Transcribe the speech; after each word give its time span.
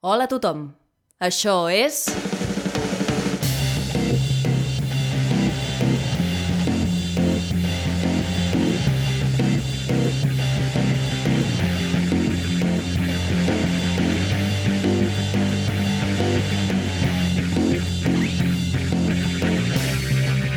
Hola 0.00 0.28
a 0.28 0.30
tothom. 0.30 0.60
Això 1.18 1.66
és... 1.74 2.04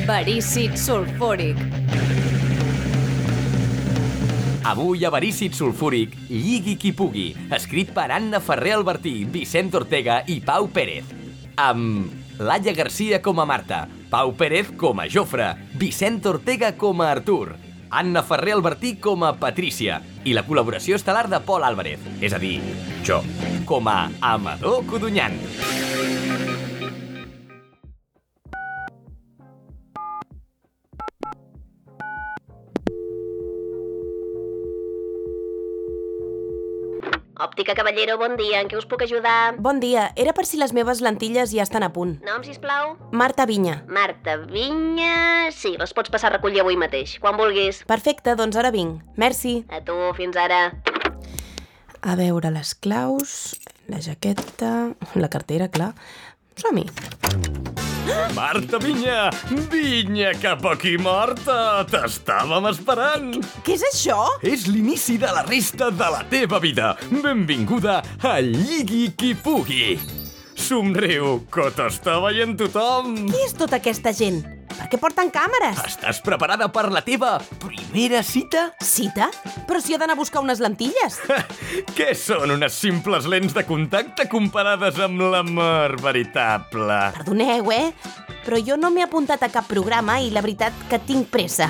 Verícid 0.06 0.78
sulfúric. 0.78 1.81
Avui 4.64 5.04
a 5.06 5.10
Verícid 5.10 5.56
Sulfúric, 5.58 6.14
Lligui 6.30 6.76
qui 6.78 6.92
pugui, 6.94 7.32
escrit 7.56 7.90
per 7.96 8.12
Anna 8.14 8.40
Ferrer 8.40 8.76
Albertí, 8.78 9.24
Vicent 9.26 9.74
Ortega 9.74 10.20
i 10.30 10.38
Pau 10.46 10.68
Pérez. 10.70 11.08
Amb 11.58 12.38
Laia 12.38 12.74
Garcia 12.78 13.22
com 13.26 13.42
a 13.42 13.46
Marta, 13.50 13.88
Pau 14.12 14.36
Pérez 14.38 14.70
com 14.78 15.02
a 15.02 15.08
Jofre, 15.10 15.56
Vicent 15.82 16.22
Ortega 16.30 16.76
com 16.78 17.02
a 17.02 17.10
Artur, 17.10 17.56
Anna 17.90 18.22
Ferrer 18.22 18.54
Albertí 18.54 18.96
com 19.02 19.26
a 19.26 19.34
Patrícia 19.42 19.98
i 20.24 20.38
la 20.38 20.46
col·laboració 20.46 21.00
estel·lar 21.00 21.26
de 21.32 21.42
Pol 21.42 21.66
Álvarez, 21.66 22.06
és 22.22 22.38
a 22.38 22.40
dir, 22.40 22.60
jo, 23.02 23.24
com 23.66 23.90
a 23.90 24.12
Amador 24.22 24.86
Codonyan. 24.86 25.42
Òptica 37.42 37.74
Caballero, 37.74 38.20
bon 38.22 38.36
dia. 38.38 38.60
En 38.62 38.68
què 38.70 38.78
us 38.78 38.86
puc 38.86 39.02
ajudar? 39.02 39.56
Bon 39.58 39.80
dia, 39.82 40.12
era 40.14 40.34
per 40.38 40.44
si 40.46 40.60
les 40.62 40.76
meves 40.78 41.00
lentilles 41.02 41.50
ja 41.56 41.66
estan 41.66 41.82
a 41.82 41.90
punt. 41.90 42.20
Nom, 42.28 42.44
sisplau? 42.46 42.94
Marta 43.10 43.48
Vinya. 43.50 43.80
Marta 43.90 44.36
Vinya... 44.46 45.50
Sí, 45.50 45.74
les 45.82 45.96
pots 45.98 46.14
passar 46.14 46.30
a 46.30 46.36
recollir 46.36 46.62
avui 46.62 46.78
mateix, 46.78 47.16
quan 47.24 47.40
vulguis. 47.42 47.82
Perfecte, 47.90 48.38
doncs 48.38 48.62
ara 48.62 48.70
vinc. 48.70 49.02
Merci. 49.18 49.56
A 49.74 49.82
tu, 49.82 49.98
fins 50.20 50.38
ara. 50.38 50.68
A 52.02 52.18
veure 52.20 52.54
les 52.54 52.76
claus, 52.78 53.58
la 53.90 54.06
jaqueta, 54.06 54.92
la 55.18 55.34
cartera, 55.34 55.74
clar. 55.74 55.96
Som-hi. 56.62 56.86
Marta 58.36 58.80
Vinya! 58.82 59.30
Vinya 59.72 60.32
cap 60.42 60.66
aquí, 60.72 60.98
Marta! 61.02 61.84
T'estàvem 61.92 62.70
esperant! 62.72 63.34
Què 63.66 63.76
és 63.78 63.86
això? 63.92 64.18
És 64.44 64.68
l'inici 64.70 65.18
de 65.22 65.32
la 65.32 65.44
resta 65.48 65.92
de 65.92 66.10
la 66.14 66.24
teva 66.32 66.62
vida. 66.64 66.96
Benvinguda 67.12 68.02
a 68.24 68.38
Lligui 68.44 69.12
qui 69.18 69.34
pugui. 69.36 70.00
Somriu, 70.56 71.40
que 71.52 71.70
t'està 71.76 72.20
veient 72.24 72.58
tothom. 72.60 73.16
Qui 73.32 73.46
és 73.48 73.56
tota 73.58 73.80
aquesta 73.82 74.14
gent? 74.16 74.61
Per 74.82 74.88
què 74.90 74.98
porten 74.98 75.30
càmeres? 75.30 75.78
Estàs 75.86 76.20
preparada 76.26 76.66
per 76.74 76.88
la 76.90 77.04
teva 77.06 77.36
primera 77.62 78.24
cita? 78.26 78.72
Cita? 78.82 79.28
Però 79.70 79.78
si 79.78 79.94
he 79.94 80.00
d'anar 80.02 80.16
a 80.18 80.20
buscar 80.20 80.42
unes 80.42 80.58
lentilles. 80.64 81.20
Què 81.98 82.08
són 82.18 82.56
unes 82.56 82.74
simples 82.74 83.28
lents 83.30 83.54
de 83.54 83.62
contacte 83.68 84.26
comparades 84.32 84.98
amb 85.06 85.22
l'amor 85.22 86.00
veritable? 86.02 86.98
Perdoneu, 87.20 87.70
eh? 87.76 87.92
Però 88.42 88.58
jo 88.58 88.80
no 88.80 88.90
m'he 88.90 89.06
apuntat 89.06 89.46
a 89.46 89.52
cap 89.54 89.70
programa 89.70 90.18
i 90.18 90.34
la 90.34 90.42
veritat 90.42 90.74
que 90.90 90.98
tinc 91.06 91.30
pressa. 91.30 91.70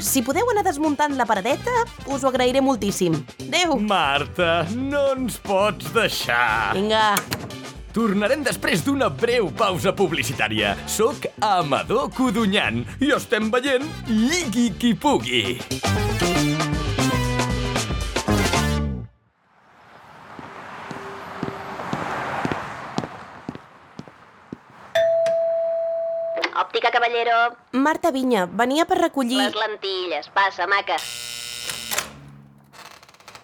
Si 0.00 0.24
podeu 0.24 0.48
anar 0.48 0.64
desmuntant 0.64 1.14
la 1.20 1.28
paradeta, 1.28 1.74
us 2.08 2.24
ho 2.24 2.32
agrairé 2.32 2.64
moltíssim. 2.64 3.20
Adéu. 3.44 3.76
Marta, 3.84 4.62
no 4.72 5.10
ens 5.18 5.36
pots 5.44 5.92
deixar. 5.92 6.72
Vinga. 6.80 7.12
Tornarem 7.98 8.44
després 8.46 8.84
d'una 8.86 9.08
breu 9.10 9.48
pausa 9.58 9.90
publicitària. 9.90 10.76
Soc 10.86 11.24
Amador 11.42 12.12
Codonyan 12.14 12.84
i 13.02 13.08
estem 13.16 13.48
veient 13.50 13.88
Lligui 14.06 14.68
qui 14.78 14.92
pugui. 14.94 15.40
Òptica 26.54 26.94
Caballero, 26.94 27.40
Marta 27.72 28.14
Vinya, 28.14 28.46
venia 28.46 28.86
per 28.86 29.02
recollir... 29.02 29.42
les 29.42 29.58
lentilles. 29.58 30.30
Passa, 30.38 30.70
maca. 30.70 31.02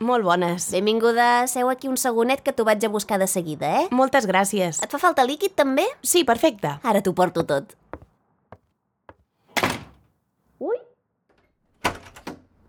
Molt 0.05 0.27
bones. 0.27 0.67
Benvinguda. 0.75 1.47
Seu 1.49 1.71
aquí 1.73 1.89
un 1.89 1.97
segonet 1.97 2.43
que 2.45 2.53
t'ho 2.53 2.67
vaig 2.69 2.85
a 2.85 2.91
buscar 2.93 3.17
de 3.23 3.29
seguida, 3.31 3.71
eh? 3.81 3.87
Moltes 3.89 4.29
gràcies. 4.29 4.83
Et 4.85 4.93
fa 4.93 5.01
falta 5.01 5.25
líquid, 5.25 5.55
també? 5.57 5.87
Sí, 6.05 6.27
perfecte. 6.29 6.75
Ara 6.85 7.01
t'ho 7.01 7.15
porto 7.17 7.47
tot. 7.49 7.73
Ui. 10.61 10.77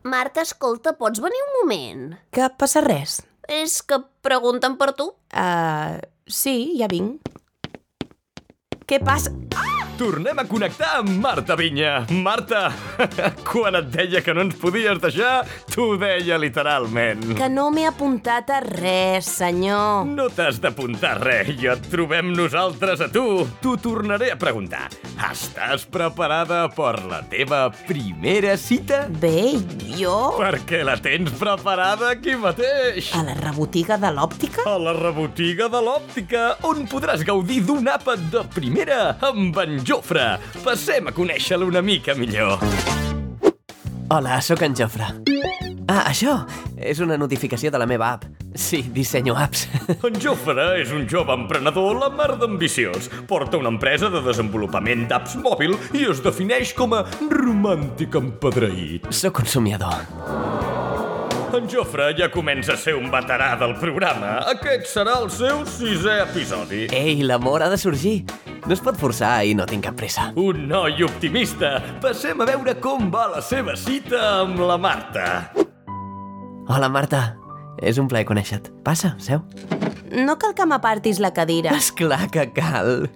Marta, 0.08 0.46
escolta, 0.48 0.96
pots 0.96 1.20
venir 1.20 1.44
un 1.50 1.54
moment? 1.60 2.04
Que 2.32 2.48
passa 2.56 2.86
res? 2.86 3.20
És 3.52 3.82
que 3.84 4.00
pregunten 4.24 4.80
per 4.80 4.94
tu. 4.96 5.12
Uh, 5.36 6.00
sí, 6.32 6.78
ja 6.80 6.88
vinc. 6.88 7.20
Què 8.88 9.04
passa? 9.04 9.36
Tornem 9.96 10.36
a 10.40 10.44
connectar 10.44 10.98
amb 11.00 11.22
Marta 11.24 11.56
Vinya. 11.56 12.02
Marta, 12.12 12.66
quan 13.48 13.78
et 13.80 13.86
deia 13.94 14.20
que 14.20 14.34
no 14.36 14.44
ens 14.44 14.58
podies 14.60 14.98
deixar, 15.00 15.46
t'ho 15.72 15.94
deia 15.96 16.36
literalment. 16.36 17.24
Que 17.40 17.48
no 17.48 17.70
m'he 17.72 17.86
apuntat 17.88 18.52
a 18.52 18.58
res, 18.66 19.30
senyor. 19.38 20.04
No 20.10 20.26
t'has 20.28 20.60
d'apuntar 20.60 21.14
res, 21.22 21.54
i 21.56 21.70
et 21.72 21.88
trobem 21.88 22.34
nosaltres 22.36 23.06
a 23.06 23.08
tu. 23.08 23.46
T'ho 23.64 23.78
tornaré 23.80 24.34
a 24.34 24.40
preguntar. 24.42 24.90
Estàs 25.30 25.88
preparada 25.88 26.66
per 26.76 26.98
la 27.08 27.22
teva 27.32 27.70
primera 27.88 28.58
cita? 28.60 29.06
Bé, 29.08 29.56
jo... 29.96 30.18
Perquè 30.36 30.84
la 30.84 30.98
tens 31.00 31.32
preparada 31.40 32.12
aquí 32.18 32.36
mateix. 32.36 33.14
A 33.16 33.24
la 33.30 33.38
rebotiga 33.40 33.96
de 34.02 34.12
l'òptica? 34.12 34.68
A 34.68 34.76
la 34.76 34.98
rebotiga 35.00 35.72
de 35.72 35.84
l'òptica, 35.88 36.46
on 36.68 36.84
podràs 36.92 37.24
gaudir 37.24 37.64
d'un 37.64 37.88
àpat 37.96 38.28
de 38.36 38.44
primera 38.52 39.02
amb 39.24 39.64
en 39.64 39.80
Jofre. 39.86 40.40
Passem 40.64 41.08
a 41.08 41.14
conèixer-lo 41.14 41.68
una 41.70 41.82
mica 41.86 42.16
millor. 42.18 42.58
Hola, 44.10 44.40
sóc 44.42 44.64
en 44.66 44.74
Jofre. 44.78 45.12
Ah, 45.86 46.08
això 46.10 46.40
és 46.82 47.00
una 47.04 47.18
notificació 47.18 47.70
de 47.70 47.78
la 47.78 47.86
meva 47.86 48.10
app. 48.16 48.26
Sí, 48.56 48.82
dissenyo 48.96 49.36
apps. 49.38 49.68
En 50.08 50.18
Jofre 50.22 50.66
és 50.82 50.94
un 50.96 51.06
jove 51.12 51.34
emprenedor 51.36 52.00
la 52.00 52.10
mar 52.10 52.32
d'ambiciós. 52.42 53.12
Porta 53.30 53.60
una 53.62 53.70
empresa 53.74 54.10
de 54.10 54.24
desenvolupament 54.26 55.06
d'apps 55.12 55.38
mòbil 55.44 55.78
i 55.94 56.08
es 56.10 56.24
defineix 56.26 56.74
com 56.78 56.98
a 56.98 57.04
romàntic 57.30 58.18
empedreït. 58.18 59.12
Sóc 59.14 59.44
un 59.44 59.52
somiador. 59.52 60.65
En 61.54 61.68
Jofre 61.70 62.10
ja 62.18 62.28
comença 62.32 62.74
a 62.74 62.80
ser 62.80 62.96
un 62.98 63.08
veterà 63.14 63.54
del 63.60 63.76
programa. 63.80 64.40
Aquest 64.52 64.88
serà 64.92 65.20
el 65.22 65.30
seu 65.32 65.62
sisè 65.70 66.18
episodi. 66.24 66.86
Ei, 66.96 67.22
l'amor 67.24 67.64
ha 67.64 67.70
de 67.72 67.78
sorgir. 67.80 68.24
No 68.66 68.74
es 68.74 68.82
pot 68.84 68.98
forçar 68.98 69.38
i 69.46 69.54
no 69.56 69.68
tinc 69.70 69.86
cap 69.86 69.96
pressa. 70.00 70.32
Un 70.42 70.66
noi 70.68 71.04
optimista. 71.06 71.78
Passem 72.04 72.42
a 72.42 72.50
veure 72.50 72.76
com 72.82 73.12
va 73.14 73.28
la 73.36 73.44
seva 73.46 73.78
cita 73.78 74.22
amb 74.42 74.60
la 74.66 74.78
Marta. 74.82 75.28
Hola, 76.66 76.90
Marta. 76.90 77.24
És 77.84 78.00
un 78.02 78.10
plaer 78.10 78.26
conèixer-te. 78.26 78.74
Passa, 78.84 79.14
seu. 79.22 79.44
No 80.12 80.38
cal 80.38 80.54
que 80.54 80.66
m'apartis 80.70 81.18
la 81.24 81.32
cadira. 81.34 81.74
És 81.74 81.90
clar 81.96 82.28
que 82.34 82.46
cal. 82.54 83.08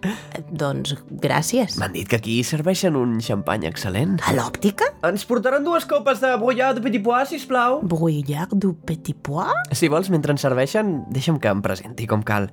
Doncs 0.49 0.95
gràcies. 1.21 1.77
M'han 1.77 1.93
dit 1.93 2.09
que 2.09 2.17
aquí 2.17 2.39
serveixen 2.47 2.97
un 2.97 3.19
xampany 3.23 3.67
excel·lent. 3.69 4.17
A 4.25 4.33
l'òptica? 4.33 4.89
Ens 5.05 5.27
portaran 5.29 5.63
dues 5.65 5.85
copes 5.89 6.23
de 6.23 6.33
brouillard 6.41 6.79
de 6.79 6.85
petit 6.85 7.05
pois, 7.05 7.29
sisplau? 7.29 7.79
Brouillard 7.85 8.55
du 8.57 8.73
petit 8.73 9.17
pois? 9.21 9.53
Si 9.77 9.91
vols, 9.91 10.09
mentre 10.09 10.33
ens 10.33 10.45
serveixen, 10.45 11.03
deixa'm 11.13 11.37
que 11.39 11.53
em 11.53 11.61
presenti 11.65 12.09
com 12.09 12.25
cal. 12.25 12.49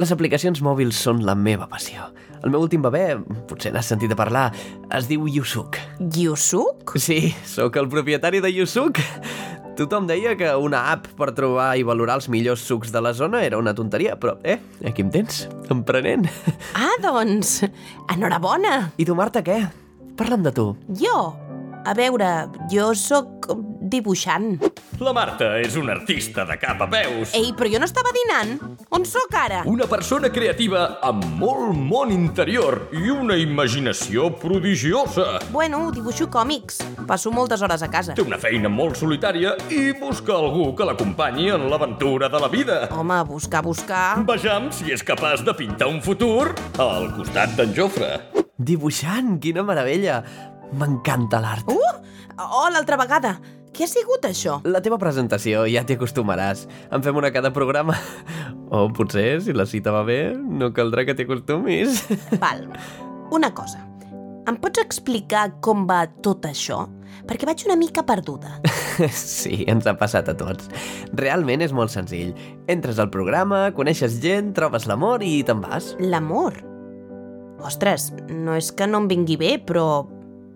Les 0.00 0.10
aplicacions 0.14 0.62
mòbils 0.64 0.96
són 0.96 1.18
la 1.28 1.34
meva 1.36 1.66
passió. 1.68 2.08
El 2.40 2.48
meu 2.54 2.62
últim 2.64 2.80
bebè, 2.80 3.18
potser 3.50 3.68
n'has 3.74 3.90
sentit 3.92 4.14
a 4.14 4.16
parlar, 4.16 4.46
es 4.96 5.10
diu 5.10 5.26
Yusuk. 5.28 5.76
Yusuk? 6.16 6.96
Sí, 6.96 7.34
sóc 7.44 7.76
el 7.76 7.90
propietari 7.92 8.40
de 8.40 8.48
Yusuk. 8.48 8.96
Tothom 9.78 10.06
deia 10.08 10.34
que 10.36 10.50
una 10.60 10.80
app 10.92 11.06
per 11.16 11.30
trobar 11.36 11.70
i 11.78 11.84
valorar 11.86 12.18
els 12.20 12.28
millors 12.32 12.62
sucs 12.68 12.90
de 12.92 13.00
la 13.00 13.12
zona 13.16 13.40
era 13.46 13.58
una 13.60 13.72
tonteria, 13.76 14.16
però, 14.20 14.36
eh, 14.44 14.58
aquí 14.84 15.04
em 15.06 15.10
tens, 15.14 15.46
emprenent. 15.72 16.26
Ah, 16.74 16.92
doncs, 17.00 17.60
enhorabona. 18.12 18.90
I 19.00 19.06
tu, 19.08 19.16
Marta, 19.16 19.44
què? 19.46 19.62
Parla'm 20.20 20.44
de 20.44 20.52
tu. 20.52 20.66
Jo? 21.00 21.16
A 21.80 21.94
veure, 21.96 22.28
jo 22.68 22.90
sóc 22.92 23.48
dibuixant. 23.90 24.58
La 25.00 25.14
Marta 25.16 25.54
és 25.58 25.74
una 25.80 25.94
artista 25.96 26.44
de 26.44 26.58
cap 26.60 26.82
a 26.84 26.88
peus. 26.92 27.32
Ei, 27.38 27.54
però 27.56 27.70
jo 27.72 27.78
no 27.80 27.86
estava 27.88 28.12
dinant. 28.12 28.52
On 28.92 29.06
sóc 29.08 29.32
ara? 29.38 29.62
Una 29.70 29.88
persona 29.88 30.28
creativa 30.30 31.00
amb 31.06 31.24
molt 31.40 31.72
món 31.74 32.12
interior 32.12 32.90
i 32.92 33.08
una 33.10 33.38
imaginació 33.40 34.28
prodigiosa. 34.42 35.38
Bueno, 35.54 35.86
dibuixo 35.94 36.28
còmics. 36.30 36.82
Passo 37.08 37.32
moltes 37.32 37.64
hores 37.64 37.82
a 37.82 37.88
casa. 37.88 38.14
Té 38.18 38.26
una 38.26 38.38
feina 38.38 38.68
molt 38.68 39.00
solitària 39.00 39.56
i 39.72 39.94
busca 39.96 40.36
algú 40.36 40.74
que 40.76 40.84
l'acompanyi 40.86 41.48
en 41.56 41.64
l'aventura 41.72 42.28
de 42.28 42.42
la 42.44 42.52
vida. 42.52 42.82
Home, 42.92 43.22
buscar, 43.30 43.64
buscar... 43.64 44.04
Vejam 44.28 44.68
si 44.76 44.92
és 44.92 45.02
capaç 45.06 45.46
de 45.48 45.56
pintar 45.56 45.88
un 45.88 46.04
futur 46.04 46.52
al 46.76 47.08
costat 47.16 47.56
d'en 47.56 47.72
Jofre. 47.74 48.18
Dibuixant, 48.60 49.38
quina 49.40 49.62
meravella! 49.64 50.20
M'encanta 50.78 51.40
l'art. 51.42 51.70
Uh! 51.70 51.96
Oh, 52.40 52.68
l'altra 52.72 52.96
vegada. 53.00 53.34
Què 53.70 53.84
ha 53.86 53.90
sigut 53.90 54.24
això? 54.26 54.58
La 54.66 54.80
teva 54.82 54.98
presentació 54.98 55.62
ja 55.70 55.84
t'hi 55.86 55.94
acostumaràs. 55.98 56.64
En 56.90 57.04
fem 57.04 57.16
una 57.16 57.30
cada 57.34 57.52
programa. 57.54 57.96
O 58.70 58.88
potser, 58.94 59.40
si 59.42 59.54
la 59.54 59.66
cita 59.66 59.90
va 59.94 60.02
bé, 60.06 60.34
no 60.34 60.72
caldrà 60.74 61.04
que 61.06 61.14
t'hi 61.14 61.26
acostumis. 61.26 62.04
Val. 62.42 62.66
Una 63.34 63.52
cosa. 63.54 63.84
Em 64.48 64.56
pots 64.58 64.80
explicar 64.82 65.48
com 65.62 65.84
va 65.86 66.04
tot 66.24 66.46
això? 66.48 66.84
Perquè 67.28 67.46
vaig 67.46 67.62
una 67.68 67.78
mica 67.78 68.06
perduda. 68.06 68.58
Sí, 69.00 69.62
ens 69.70 69.86
ha 69.88 69.94
passat 69.96 70.26
a 70.28 70.34
tots. 70.36 70.66
Realment 71.16 71.62
és 71.64 71.72
molt 71.72 71.88
senzill. 71.88 72.34
Entres 72.68 72.98
al 73.00 73.08
programa, 73.08 73.70
coneixes 73.72 74.18
gent, 74.20 74.50
trobes 74.52 74.84
l'amor 74.90 75.24
i 75.24 75.38
te'n 75.46 75.62
vas. 75.64 75.94
L'amor. 76.04 76.58
Ostres, 77.64 78.10
no 78.28 78.58
és 78.58 78.68
que 78.76 78.88
no 78.90 79.00
em 79.00 79.08
vingui 79.08 79.38
bé, 79.40 79.54
però... 79.64 79.86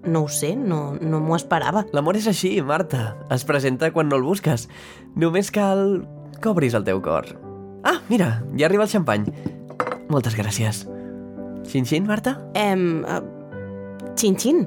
No 0.04 0.24
ho 0.24 0.28
sé, 0.28 0.54
no, 0.56 0.96
no 1.00 1.20
m'ho 1.24 1.36
esperava. 1.36 1.86
L'amor 1.96 2.18
és 2.20 2.28
així, 2.28 2.58
Marta. 2.62 3.14
Es 3.32 3.46
presenta 3.48 3.90
quan 3.94 4.10
no 4.10 4.18
el 4.20 4.26
busques. 4.26 4.68
Només 5.16 5.50
cal 5.54 6.04
que 6.40 6.50
obris 6.52 6.76
el 6.76 6.84
teu 6.84 7.00
cor. 7.04 7.30
Ah, 7.84 8.00
mira, 8.08 8.42
ja 8.58 8.68
arriba 8.68 8.84
el 8.84 8.92
xampany. 8.92 9.26
Moltes 10.12 10.36
gràcies. 10.36 10.84
Xin-xin, 11.68 12.04
Marta? 12.08 12.36
Em... 12.58 13.04
Uh, 13.08 13.22
xin-xin. 14.20 14.64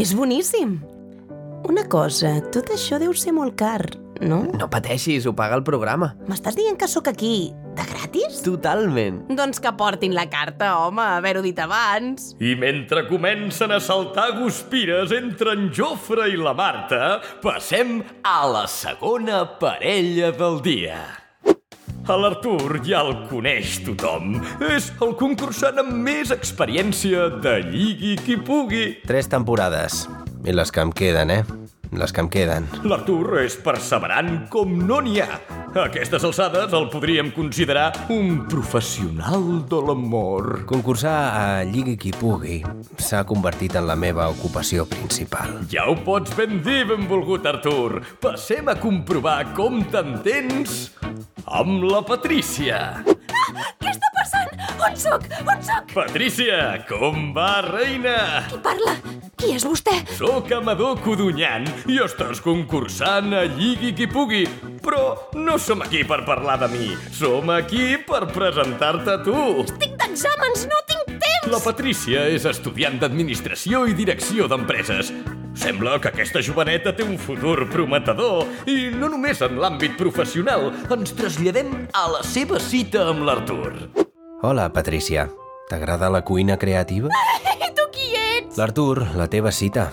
És 0.00 0.12
boníssim. 0.16 0.78
Una 1.68 1.84
cosa, 1.92 2.38
tot 2.52 2.72
això 2.74 2.98
deu 3.00 3.12
ser 3.16 3.32
molt 3.36 3.56
car, 3.60 3.84
no? 4.20 4.42
No 4.56 4.68
pateixis, 4.72 5.26
ho 5.28 5.34
paga 5.36 5.58
el 5.58 5.64
programa. 5.64 6.14
M'estàs 6.28 6.56
dient 6.58 6.78
que 6.80 6.88
sóc 6.88 7.08
aquí 7.08 7.52
de 7.76 7.86
gratis? 7.86 8.40
Totalment. 8.44 9.22
Doncs 9.36 9.60
que 9.62 9.72
portin 9.78 10.14
la 10.16 10.26
carta, 10.32 10.72
home, 10.82 11.04
haver-ho 11.18 11.42
dit 11.44 11.58
abans. 11.62 12.32
I 12.42 12.54
mentre 12.58 13.06
comencen 13.08 13.72
a 13.72 13.80
saltar 13.80 14.30
guspires 14.40 15.14
entre 15.16 15.54
en 15.56 15.70
Jofre 15.74 16.28
i 16.32 16.38
la 16.40 16.54
Marta, 16.56 17.20
passem 17.42 18.00
a 18.26 18.38
la 18.50 18.66
segona 18.70 19.44
parella 19.60 20.32
del 20.36 20.60
dia. 20.64 21.00
A 22.10 22.16
l'Artur 22.18 22.80
ja 22.82 23.04
el 23.04 23.12
coneix 23.30 23.76
tothom. 23.86 24.40
És 24.66 24.88
el 25.04 25.12
concursant 25.20 25.78
amb 25.78 25.92
més 26.08 26.32
experiència 26.34 27.28
de 27.44 27.60
Lligui 27.68 28.16
qui 28.24 28.38
pugui. 28.40 28.84
Tres 29.06 29.30
temporades. 29.30 30.06
I 30.42 30.56
les 30.56 30.72
que 30.74 30.82
em 30.82 30.90
queden, 30.96 31.30
eh? 31.30 31.42
Les 31.92 32.12
que 32.14 32.22
em 32.22 32.28
queden. 32.30 32.68
L'Artur 32.86 33.40
és 33.42 33.56
perseverant 33.58 34.46
com 34.52 34.76
no 34.86 35.00
n'hi 35.02 35.18
ha. 35.24 35.40
A 35.70 35.84
aquestes 35.86 36.24
alçades 36.26 36.72
el 36.74 36.88
podríem 36.90 37.30
considerar 37.34 37.92
un 38.10 38.44
professional 38.50 39.44
de 39.70 39.78
l'amor. 39.86 40.64
Concursar 40.70 41.16
a 41.30 41.44
Lligui 41.66 41.96
qui 41.98 42.10
pugui 42.14 42.60
s'ha 42.98 43.22
convertit 43.26 43.76
en 43.78 43.86
la 43.86 43.94
meva 43.98 44.28
ocupació 44.30 44.86
principal. 44.90 45.60
Ja 45.70 45.86
ho 45.90 45.94
pots 46.06 46.34
ben 46.38 46.58
dir, 46.66 46.84
benvolgut 46.90 47.46
Artur. 47.46 48.02
Passem 48.22 48.70
a 48.70 48.78
comprovar 48.78 49.52
com 49.54 49.82
t'entens 49.90 50.90
amb 51.46 51.86
la 51.86 52.02
Patrícia. 52.06 52.80
Què 53.80 53.90
està 53.94 54.09
passant? 54.20 54.52
On 54.80 54.96
sóc? 54.96 55.24
On 55.40 55.62
sóc? 55.64 55.94
Patrícia, 55.94 56.84
com 56.88 57.30
va, 57.36 57.60
reina? 57.66 58.44
Qui 58.50 58.60
parla? 58.64 58.94
Qui 59.40 59.54
és 59.56 59.64
vostè? 59.64 59.94
Sóc 60.18 60.50
Amador 60.52 61.00
Codunyan 61.04 61.64
i 61.88 61.96
estàs 62.04 62.42
concursant 62.44 63.32
a 63.36 63.46
Lligui 63.48 63.94
qui 63.96 64.08
pugui. 64.10 64.44
Però 64.84 65.30
no 65.36 65.56
som 65.60 65.80
aquí 65.84 66.02
per 66.08 66.22
parlar 66.28 66.58
de 66.60 66.68
mi. 66.72 66.90
Som 67.16 67.52
aquí 67.54 67.94
per 68.06 68.26
presentar-te 68.34 69.16
a 69.16 69.22
tu. 69.24 69.64
Tinc 69.80 69.96
d'exàmens, 70.02 70.66
no 70.68 70.80
tinc 70.90 71.14
temps! 71.16 71.50
La 71.52 71.60
Patrícia 71.64 72.26
és 72.32 72.44
estudiant 72.48 73.00
d'Administració 73.00 73.86
i 73.88 73.96
Direcció 73.96 74.48
d'Empreses. 74.50 75.14
Sembla 75.60 75.96
que 76.00 76.12
aquesta 76.12 76.44
joveneta 76.44 76.92
té 76.96 77.04
un 77.04 77.16
futur 77.20 77.64
prometedor 77.72 78.46
i 78.70 78.92
no 78.94 79.10
només 79.12 79.40
en 79.44 79.58
l'àmbit 79.60 79.96
professional. 80.00 80.70
Ens 80.92 81.16
traslladem 81.16 81.74
a 81.96 82.06
la 82.18 82.22
seva 82.24 82.60
cita 82.60 83.08
amb 83.10 83.26
l'Artur. 83.28 83.74
Hola, 84.42 84.72
Patrícia. 84.72 85.28
T'agrada 85.68 86.08
la 86.08 86.22
cuina 86.24 86.56
creativa? 86.56 87.10
I 87.60 87.68
tu 87.76 87.84
qui 87.92 88.06
ets? 88.16 88.56
L'Artur, 88.56 89.02
la 89.14 89.26
teva 89.28 89.52
cita. 89.52 89.90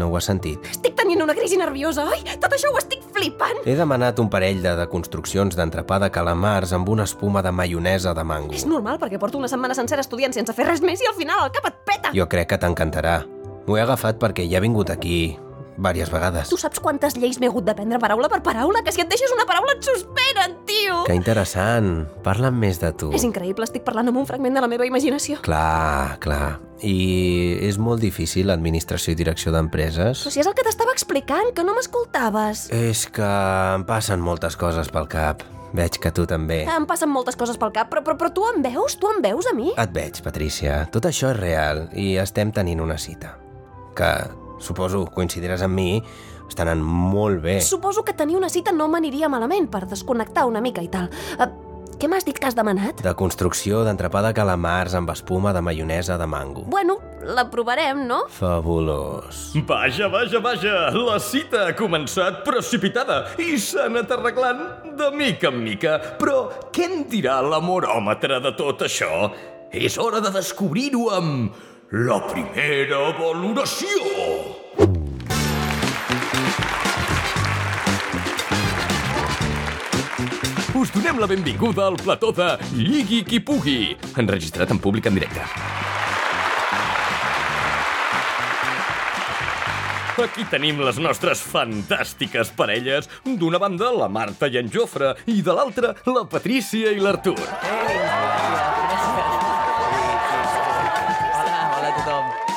No 0.00 0.06
ho 0.08 0.16
has 0.16 0.24
sentit. 0.30 0.64
Estic 0.72 0.94
tenint 0.96 1.20
una 1.20 1.34
crisi 1.36 1.58
nerviosa, 1.60 2.06
oi? 2.08 2.22
Tot 2.40 2.54
això 2.56 2.70
ho 2.72 2.78
estic 2.80 3.02
flipant. 3.12 3.60
He 3.68 3.74
demanat 3.76 4.22
un 4.22 4.30
parell 4.32 4.62
de 4.64 4.72
deconstruccions 4.78 5.58
d'entrepà 5.58 6.00
de 6.00 6.08
calamars 6.14 6.72
amb 6.72 6.88
una 6.88 7.04
espuma 7.04 7.42
de 7.44 7.52
maionesa 7.52 8.16
de 8.16 8.24
mango. 8.24 8.56
És 8.56 8.64
normal, 8.64 8.96
perquè 9.02 9.20
porto 9.20 9.36
una 9.36 9.52
setmana 9.52 9.76
sencera 9.76 10.00
estudiant 10.00 10.32
sense 10.32 10.56
fer 10.56 10.64
res 10.70 10.80
més 10.80 11.04
i 11.04 11.10
al 11.10 11.18
final 11.20 11.44
el 11.44 11.52
cap 11.58 11.68
et 11.68 11.78
peta. 11.84 12.16
Jo 12.16 12.24
crec 12.24 12.54
que 12.54 12.60
t'encantarà. 12.64 13.20
M'ho 13.66 13.76
he 13.76 13.84
agafat 13.84 14.16
perquè 14.16 14.48
ja 14.48 14.62
he 14.62 14.64
vingut 14.64 14.88
aquí 14.88 15.36
diverses 15.80 16.12
vegades. 16.12 16.48
Tu 16.52 16.58
saps 16.60 16.80
quantes 16.80 17.16
lleis 17.16 17.40
m'he 17.40 17.48
hagut 17.50 17.64
d'aprendre 17.66 17.98
paraula 17.98 18.28
per 18.28 18.42
paraula? 18.44 18.84
Que 18.84 18.92
si 18.92 19.02
et 19.02 19.10
deixes 19.10 19.32
una 19.34 19.46
paraula 19.48 19.74
et 19.76 19.86
suspenen, 19.86 20.58
tio! 20.68 21.02
Que 21.08 21.16
interessant. 21.16 22.06
Parla'm 22.24 22.58
més 22.60 22.80
de 22.82 22.92
tu. 22.92 23.10
És 23.16 23.24
increïble, 23.26 23.64
estic 23.64 23.84
parlant 23.86 24.12
amb 24.12 24.20
un 24.20 24.28
fragment 24.28 24.56
de 24.56 24.64
la 24.64 24.70
meva 24.70 24.86
imaginació. 24.88 25.40
Clar, 25.44 26.18
clar. 26.22 26.58
I 26.80 27.60
és 27.68 27.76
molt 27.80 28.00
difícil 28.00 28.48
l'administració 28.48 29.12
i 29.12 29.18
direcció 29.18 29.52
d'empreses? 29.52 30.24
Però 30.24 30.32
si 30.32 30.40
és 30.40 30.48
el 30.48 30.56
que 30.56 30.64
t'estava 30.64 30.94
explicant, 30.96 31.52
que 31.56 31.64
no 31.64 31.76
m'escoltaves. 31.76 32.68
És 32.72 33.06
que 33.12 33.30
em 33.76 33.84
passen 33.88 34.20
moltes 34.24 34.56
coses 34.60 34.92
pel 34.92 35.08
cap. 35.10 35.44
Veig 35.76 36.00
que 36.02 36.10
tu 36.10 36.24
també. 36.26 36.64
Em 36.66 36.86
passen 36.88 37.10
moltes 37.12 37.36
coses 37.38 37.58
pel 37.60 37.70
cap, 37.74 37.90
però, 37.92 38.02
però, 38.02 38.16
però 38.18 38.32
tu 38.34 38.46
em 38.48 38.58
veus? 38.64 38.96
Tu 38.98 39.06
em 39.06 39.20
veus 39.22 39.46
a 39.46 39.54
mi? 39.54 39.70
Et 39.78 39.92
veig, 39.94 40.18
Patrícia. 40.24 40.82
Tot 40.90 41.06
això 41.06 41.30
és 41.30 41.38
real 41.38 41.84
i 41.94 42.16
estem 42.18 42.50
tenint 42.54 42.82
una 42.82 42.98
cita. 42.98 43.36
Que, 43.94 44.10
suposo, 44.60 45.06
coincidiràs 45.14 45.64
amb 45.66 45.74
mi, 45.76 45.88
està 46.50 46.66
anant 46.66 46.84
molt 46.84 47.42
bé. 47.44 47.58
Suposo 47.64 48.04
que 48.06 48.14
tenir 48.16 48.38
una 48.38 48.52
cita 48.52 48.74
no 48.76 48.88
m'aniria 48.90 49.30
malament 49.32 49.70
per 49.70 49.86
desconnectar 49.90 50.46
una 50.50 50.62
mica 50.62 50.82
i 50.84 50.90
tal. 50.92 51.10
Uh, 51.38 51.50
què 52.00 52.08
m'has 52.08 52.24
dit 52.24 52.38
que 52.40 52.48
has 52.48 52.56
demanat? 52.56 53.02
De 53.04 53.12
construcció 53.12 53.82
d'entrepà 53.84 54.22
de 54.24 54.30
calamars 54.32 54.94
amb 54.96 55.10
espuma 55.12 55.52
de 55.52 55.60
maionesa 55.60 56.16
de 56.16 56.24
mango. 56.32 56.62
Bueno, 56.72 56.96
la 57.28 57.44
provarem, 57.52 58.06
no? 58.08 58.22
Fabulós. 58.32 59.50
Vaja, 59.68 60.08
vaja, 60.08 60.40
vaja, 60.40 60.76
la 60.96 61.18
cita 61.20 61.66
ha 61.68 61.74
començat 61.76 62.40
precipitada 62.46 63.26
i 63.36 63.58
s'ha 63.60 63.84
anat 63.90 64.16
arreglant 64.16 64.94
de 64.96 65.10
mica 65.12 65.52
en 65.52 65.60
mica. 65.60 65.98
Però 66.16 66.46
què 66.72 66.88
en 66.88 67.04
dirà 67.12 67.42
l'amoròmetre 67.44 68.40
de 68.48 68.54
tot 68.56 68.86
això? 68.88 69.28
És 69.70 70.00
hora 70.00 70.24
de 70.24 70.32
descobrir-ho 70.34 71.04
amb 71.14 71.68
la 71.90 72.20
primera 72.22 72.98
valoració. 73.18 73.88
Us 80.78 80.92
donem 80.94 81.18
la 81.18 81.26
benvinguda 81.26 81.88
al 81.90 81.98
plató 81.98 82.30
de 82.30 82.52
Lligui 82.78 83.24
qui 83.26 83.40
pugui, 83.42 83.96
enregistrat 84.16 84.70
en 84.70 84.78
públic 84.78 85.10
en 85.10 85.18
directe. 85.18 85.42
Aquí 90.20 90.44
tenim 90.52 90.82
les 90.84 90.98
nostres 91.00 91.40
fantàstiques 91.42 92.52
parelles. 92.54 93.08
D'una 93.24 93.58
banda, 93.58 93.88
la 93.90 94.06
Marta 94.12 94.46
i 94.52 94.60
en 94.60 94.70
Jofre, 94.70 95.14
i 95.26 95.40
de 95.42 95.56
l'altra, 95.56 95.94
la 96.06 96.26
Patrícia 96.28 96.92
i 96.92 97.00
l'Artur. 97.00 97.38
Hola, 97.40 98.49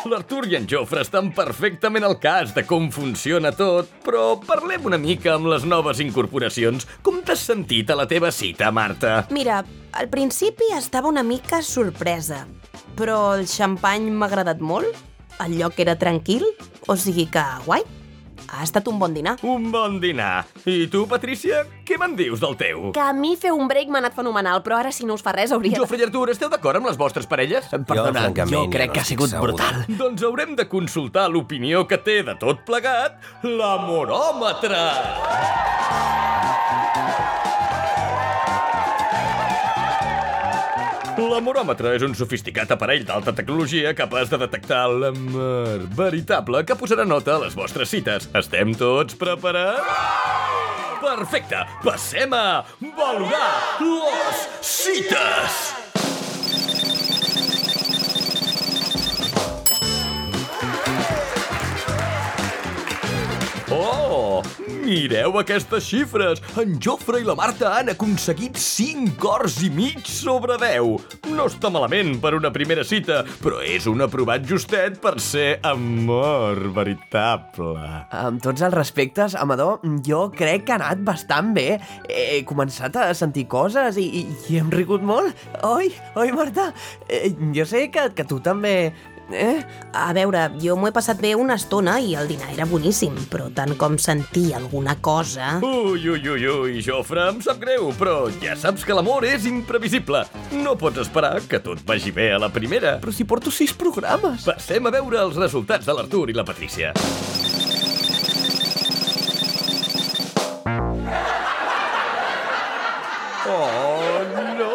L'Artur 0.04 0.44
i 0.52 0.58
en 0.58 0.66
Jofre 0.68 1.00
estan 1.06 1.30
perfectament 1.32 2.04
al 2.04 2.18
cas 2.20 2.52
de 2.56 2.66
com 2.68 2.90
funciona 2.92 3.54
tot, 3.56 3.88
però 4.04 4.34
parlem 4.44 4.90
una 4.90 5.00
mica 5.00 5.38
amb 5.38 5.48
les 5.48 5.64
noves 5.64 6.02
incorporacions. 6.04 6.84
Com 7.06 7.22
t'has 7.24 7.46
sentit 7.48 7.88
a 7.88 7.96
la 7.96 8.08
teva 8.10 8.34
cita, 8.36 8.68
Marta? 8.76 9.22
Mira, 9.32 9.62
al 9.96 10.12
principi 10.12 10.68
estava 10.76 11.08
una 11.08 11.24
mica 11.24 11.62
sorpresa, 11.64 12.44
però 13.00 13.38
el 13.38 13.48
xampany 13.48 14.12
m'ha 14.12 14.28
agradat 14.28 14.60
molt, 14.60 14.92
el 15.46 15.56
lloc 15.62 15.80
era 15.80 15.96
tranquil, 15.96 16.44
o 16.88 17.00
sigui 17.00 17.30
que 17.32 17.46
guai. 17.64 17.88
Ha 18.52 18.64
estat 18.64 18.88
un 18.92 19.00
bon 19.00 19.14
dinar. 19.16 19.36
Un 19.48 19.70
bon 19.74 20.00
dinar. 20.02 20.46
I 20.70 20.88
tu, 20.92 21.06
Patrícia, 21.10 21.64
què 21.88 21.98
me'n 22.00 22.16
dius 22.20 22.42
del 22.44 22.56
teu? 22.60 22.90
Que 22.96 23.02
a 23.02 23.14
mi 23.16 23.34
fer 23.40 23.54
un 23.56 23.68
break 23.70 23.90
m'ha 23.92 24.02
anat 24.04 24.16
fenomenal, 24.18 24.62
però 24.66 24.80
ara 24.82 24.92
si 24.94 25.08
no 25.08 25.18
us 25.18 25.24
fa 25.26 25.34
res 25.36 25.54
hauria... 25.56 25.78
Jofre 25.80 26.00
i 26.02 26.06
Artur, 26.06 26.28
esteu 26.34 26.52
d'acord 26.52 26.78
amb 26.82 26.90
les 26.92 27.00
vostres 27.00 27.28
parelles? 27.30 27.70
Perdona, 27.72 28.28
jo 28.44 28.64
ja 28.66 28.66
crec 28.74 28.92
no 28.92 28.98
que 28.98 29.02
ha 29.02 29.08
sigut 29.08 29.34
segur. 29.34 29.54
brutal. 29.54 29.84
Doncs 29.88 30.26
haurem 30.28 30.56
de 30.60 30.68
consultar 30.70 31.30
l'opinió 31.34 31.86
que 31.90 31.98
té 32.04 32.22
de 32.28 32.38
tot 32.42 32.62
plegat 32.68 33.18
l'amoròmetre. 33.48 34.84
L'amoròmetre 41.24 41.94
és 41.96 42.04
un 42.04 42.14
sofisticat 42.18 42.72
aparell 42.76 43.06
d'alta 43.08 43.32
tecnologia 43.36 43.94
capaç 43.96 44.32
de 44.32 44.40
detectar 44.42 44.82
l'amor 44.92 45.86
veritable 45.96 46.64
que 46.68 46.76
posarà 46.76 47.06
nota 47.08 47.38
a 47.38 47.44
les 47.46 47.56
vostres 47.56 47.94
cites. 47.94 48.28
Estem 48.36 48.74
tots 48.76 49.16
preparats? 49.20 49.88
Perfecte! 51.04 51.64
Passem 51.86 52.36
a 52.36 52.64
valorar 52.98 53.54
les 53.80 54.44
cites! 54.74 55.62
Oh, 63.74 64.13
mireu 64.94 65.40
aquestes 65.40 65.86
xifres! 65.90 66.42
En 66.60 66.76
Jofre 66.82 67.22
i 67.22 67.26
la 67.26 67.34
Marta 67.38 67.72
han 67.80 67.90
aconseguit 67.94 68.60
5 68.60 69.16
cors 69.22 69.56
i 69.66 69.70
mig 69.74 70.06
sobre 70.10 70.58
10. 70.62 71.32
No 71.34 71.48
està 71.50 71.72
malament 71.74 72.20
per 72.22 72.34
una 72.38 72.52
primera 72.54 72.86
cita, 72.86 73.24
però 73.42 73.62
és 73.66 73.88
un 73.90 74.04
aprovat 74.06 74.46
justet 74.50 75.00
per 75.02 75.16
ser 75.24 75.58
amor 75.66 76.62
veritable. 76.76 77.88
Amb 78.14 78.44
tots 78.44 78.62
els 78.66 78.76
respectes, 78.76 79.38
Amador, 79.40 79.82
jo 80.06 80.28
crec 80.36 80.68
que 80.68 80.76
ha 80.76 80.80
anat 80.82 81.02
bastant 81.06 81.54
bé. 81.58 81.80
He 82.10 82.44
començat 82.50 83.00
a 83.02 83.08
sentir 83.18 83.48
coses 83.50 83.98
i, 83.98 84.06
i, 84.22 84.26
i 84.54 84.62
hem 84.62 84.70
rigut 84.74 85.02
molt. 85.06 85.34
Oi? 85.66 85.90
Oi, 86.22 86.30
Marta? 86.38 86.70
Eh, 87.10 87.34
jo 87.56 87.66
sé 87.70 87.88
que, 87.94 88.12
que 88.14 88.28
tu 88.30 88.42
també... 88.46 88.94
Eh? 89.32 89.64
A 89.94 90.12
veure, 90.14 90.50
jo 90.62 90.76
m'ho 90.76 90.90
he 90.90 90.94
passat 90.96 91.22
bé 91.24 91.34
una 91.40 91.56
estona 91.60 91.96
i 92.04 92.16
el 92.20 92.28
dinar 92.28 92.52
era 92.54 92.68
boníssim, 92.70 93.16
però 93.32 93.48
tant 93.56 93.76
com 93.80 93.96
sentir 94.02 94.52
alguna 94.58 94.98
cosa... 95.02 95.58
Ui, 95.64 96.02
ui, 96.10 96.20
ui, 96.20 96.48
ui, 96.48 96.82
Jofre, 96.84 97.30
em 97.32 97.40
sap 97.46 97.62
greu, 97.64 97.92
però 98.00 98.28
ja 98.44 98.58
saps 98.60 98.84
que 98.86 98.98
l'amor 98.98 99.26
és 99.30 99.48
imprevisible. 99.50 100.26
No 100.60 100.76
pots 100.80 101.06
esperar 101.06 101.38
que 101.50 101.62
tot 101.64 101.86
vagi 101.88 102.12
bé 102.16 102.32
a 102.36 102.42
la 102.42 102.52
primera. 102.54 102.98
Però 103.04 103.14
si 103.16 103.28
porto 103.30 103.54
sis 103.54 103.74
programes. 103.74 104.44
Passem 104.50 104.90
a 104.90 104.94
veure 104.94 105.24
els 105.24 105.40
resultats 105.40 105.88
de 105.88 105.96
l'Artur 105.96 106.28
i 106.30 106.38
la 106.38 106.46
Patrícia. 106.48 106.94
Oh, 113.46 114.22
no, 114.58 114.74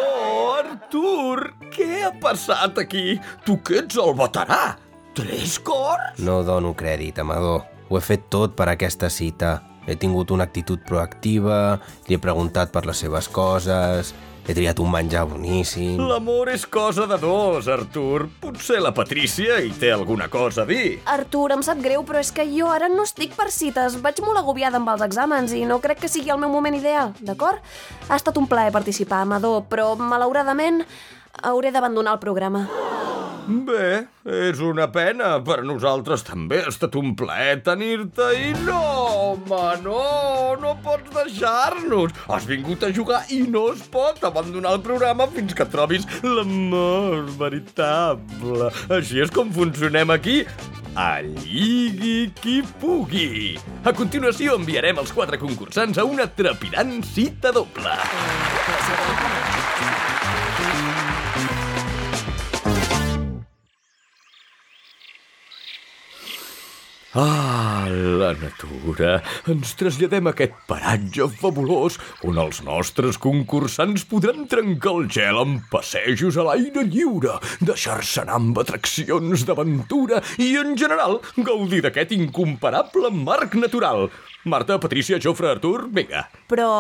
Artur! 0.59 1.52
Què 1.73 1.88
ha 2.09 2.15
passat 2.21 2.79
aquí? 2.81 3.19
Tu 3.45 3.59
que 3.65 3.83
ets 3.83 3.99
el 4.00 4.15
veterà! 4.17 4.77
Tres 5.19 5.59
cors? 5.65 6.21
No 6.23 6.41
dono 6.47 6.75
crèdit, 6.79 7.19
Amador. 7.21 7.67
Ho 7.88 7.99
he 7.99 8.05
fet 8.05 8.29
tot 8.33 8.55
per 8.57 8.69
aquesta 8.73 9.11
cita. 9.12 9.59
He 9.88 9.97
tingut 9.97 10.31
una 10.35 10.45
actitud 10.45 10.83
proactiva, 10.85 11.79
li 12.09 12.17
he 12.17 12.21
preguntat 12.21 12.73
per 12.75 12.85
les 12.85 13.00
seves 13.00 13.31
coses, 13.33 14.12
he 14.49 14.55
triat 14.57 14.79
un 14.81 14.88
menjar 14.93 15.27
boníssim... 15.29 16.00
L'amor 16.09 16.49
és 16.53 16.67
cosa 16.69 17.05
de 17.09 17.17
dos, 17.21 17.67
Artur. 17.73 18.27
Potser 18.41 18.79
la 18.85 18.95
Patrícia 18.97 19.59
hi 19.65 19.73
té 19.77 19.91
alguna 19.93 20.29
cosa 20.33 20.65
a 20.65 20.69
dir. 20.69 20.99
Artur, 21.09 21.50
em 21.57 21.65
sap 21.65 21.83
greu, 21.85 22.05
però 22.09 22.21
és 22.21 22.33
que 22.33 22.47
jo 22.49 22.71
ara 22.73 22.88
no 22.93 23.05
estic 23.09 23.37
per 23.37 23.50
cites. 23.53 23.99
Vaig 24.05 24.21
molt 24.25 24.41
agobiada 24.41 24.81
amb 24.81 24.93
els 24.93 25.05
exàmens 25.05 25.53
i 25.57 25.67
no 25.69 25.81
crec 25.85 26.00
que 26.05 26.12
sigui 26.12 26.33
el 26.33 26.41
meu 26.41 26.53
moment 26.53 26.77
ideal, 26.77 27.12
d'acord? 27.21 27.61
Ha 28.09 28.17
estat 28.17 28.41
un 28.41 28.49
plaer 28.49 28.73
participar, 28.73 29.25
Amador, 29.25 29.67
però 29.69 29.95
malauradament 30.00 30.85
hauré 31.42 31.73
d'abandonar 31.75 32.18
el 32.18 32.23
programa. 32.23 32.68
Bé, 33.49 34.04
és 34.28 34.59
una 34.61 34.90
pena. 34.92 35.30
Per 35.40 35.62
nosaltres 35.64 36.21
també 36.26 36.59
ha 36.61 36.68
estat 36.68 36.99
un 37.00 37.14
plaer 37.16 37.62
tenir-te 37.64 38.26
i 38.37 38.50
no, 38.66 38.80
home, 39.23 39.61
no, 39.87 40.02
no 40.61 40.75
pots 40.85 41.09
deixar-nos. 41.14 42.12
Has 42.28 42.45
vingut 42.50 42.85
a 42.85 42.92
jugar 42.92 43.23
i 43.33 43.40
no 43.49 43.71
es 43.73 43.87
pot 43.88 44.21
abandonar 44.28 44.75
el 44.76 44.83
programa 44.85 45.30
fins 45.33 45.57
que 45.57 45.64
trobis 45.73 46.04
l'amor 46.21 47.25
veritable. 47.40 48.68
Així 48.92 49.25
és 49.25 49.33
com 49.33 49.49
funcionem 49.57 50.12
aquí 50.12 50.42
a 50.92 51.23
Lligui 51.25 52.28
qui 52.42 52.61
pugui. 52.83 53.57
A 53.88 53.97
continuació 53.97 54.61
enviarem 54.61 55.00
els 55.00 55.14
quatre 55.16 55.40
concursants 55.40 55.97
a 55.97 56.04
una 56.04 56.28
trepidant 56.28 56.99
cita 57.16 57.54
doble. 57.57 57.97
Ah, 67.19 67.89
la 67.91 68.29
natura. 68.39 69.17
Ens 69.51 69.73
traslladem 69.75 70.29
a 70.29 70.33
aquest 70.37 70.53
paratge 70.71 71.27
fabulós 71.41 71.97
on 72.23 72.39
els 72.39 72.61
nostres 72.63 73.19
concursants 73.19 74.05
podran 74.07 74.45
trencar 74.47 74.93
el 75.01 75.09
gel 75.17 75.41
amb 75.41 75.65
passejos 75.73 76.39
a 76.39 76.45
l'aire 76.47 76.85
lliure, 76.87 77.41
deixar-se 77.59 78.23
anar 78.23 78.39
amb 78.39 78.63
atraccions 78.63 79.43
d'aventura 79.49 80.23
i, 80.39 80.53
en 80.63 80.79
general, 80.79 81.19
gaudir 81.43 81.83
d'aquest 81.83 82.15
incomparable 82.15 83.11
marc 83.11 83.59
natural. 83.59 84.13
Marta, 84.47 84.79
Patrícia, 84.79 85.19
Jofre, 85.19 85.51
Artur, 85.57 85.89
vinga, 85.91 86.29
Però 86.47 86.71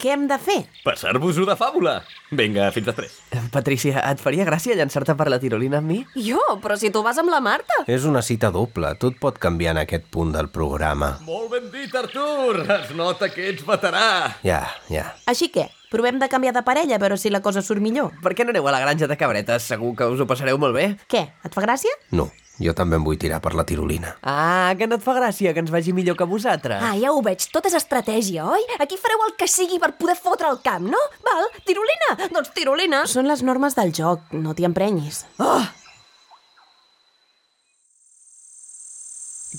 què 0.00 0.14
hem 0.14 0.26
de 0.30 0.38
fer? 0.40 0.58
passar-vos-ho 0.84 1.44
de 1.46 1.54
fàbula. 1.60 1.98
Vinga, 2.32 2.70
fins 2.74 2.86
després. 2.88 3.16
Patricia, 3.52 4.00
et 4.10 4.20
faria 4.22 4.46
gràcia 4.48 4.74
llançar-te 4.78 5.14
per 5.18 5.26
la 5.30 5.38
tirolina 5.42 5.78
amb 5.82 5.90
mi? 5.92 5.98
Jo? 6.16 6.40
Però 6.62 6.76
si 6.80 6.90
tu 6.94 7.02
vas 7.04 7.18
amb 7.20 7.30
la 7.32 7.40
Marta. 7.44 7.82
És 7.86 8.06
una 8.08 8.22
cita 8.24 8.50
doble, 8.54 8.94
tot 9.02 9.18
pot 9.20 9.38
canviar 9.38 9.74
en 9.76 9.82
aquest 9.84 10.06
punt 10.10 10.32
del 10.34 10.48
programa. 10.48 11.12
Molt 11.26 11.50
ben 11.52 11.68
dit, 11.74 11.94
Artur. 11.94 12.64
Es 12.80 12.94
nota 12.96 13.28
que 13.32 13.50
ets 13.52 13.66
veterà. 13.66 14.36
Ja, 14.46 14.62
ja. 14.90 15.10
Així 15.30 15.50
que, 15.52 15.68
provem 15.92 16.18
de 16.22 16.28
canviar 16.32 16.54
de 16.56 16.64
parella 16.66 16.98
veure 17.02 17.18
si 17.20 17.30
la 17.30 17.42
cosa 17.44 17.62
surt 17.62 17.82
millor. 17.84 18.14
Per 18.24 18.32
què 18.34 18.46
no 18.46 18.54
aneu 18.54 18.66
a 18.70 18.74
la 18.74 18.80
granja 18.82 19.08
de 19.10 19.18
cabretes? 19.20 19.68
Segur 19.68 19.92
que 19.98 20.08
us 20.08 20.20
ho 20.22 20.26
passareu 20.30 20.58
molt 20.58 20.76
bé. 20.76 20.94
Què, 21.10 21.26
et 21.44 21.54
fa 21.56 21.64
gràcia? 21.66 21.92
No, 22.16 22.30
jo 22.60 22.74
també 22.76 22.96
em 23.00 23.04
vull 23.06 23.16
tirar 23.18 23.40
per 23.40 23.54
la 23.56 23.64
tirolina. 23.64 24.14
Ah, 24.22 24.74
que 24.78 24.86
no 24.86 24.98
et 25.00 25.04
fa 25.04 25.14
gràcia 25.16 25.54
que 25.56 25.62
ens 25.64 25.72
vagi 25.72 25.94
millor 25.96 26.16
que 26.20 26.28
vosaltres? 26.28 26.82
Ah, 26.84 26.92
ja 27.00 27.10
ho 27.12 27.22
veig, 27.24 27.48
tot 27.52 27.66
és 27.66 27.74
estratègia, 27.78 28.44
oi? 28.46 28.62
Aquí 28.78 28.98
fareu 29.00 29.24
el 29.26 29.34
que 29.40 29.48
sigui 29.48 29.80
per 29.80 29.94
poder 29.98 30.16
fotre 30.20 30.50
el 30.52 30.60
camp, 30.64 30.86
no? 30.92 31.00
Val, 31.26 31.48
tirolina? 31.66 32.14
Doncs 32.30 32.52
tirolina. 32.54 33.04
Són 33.08 33.26
les 33.30 33.42
normes 33.42 33.74
del 33.78 33.92
joc, 33.96 34.28
no 34.36 34.52
t'hi 34.54 34.68
emprenyis. 34.68 35.24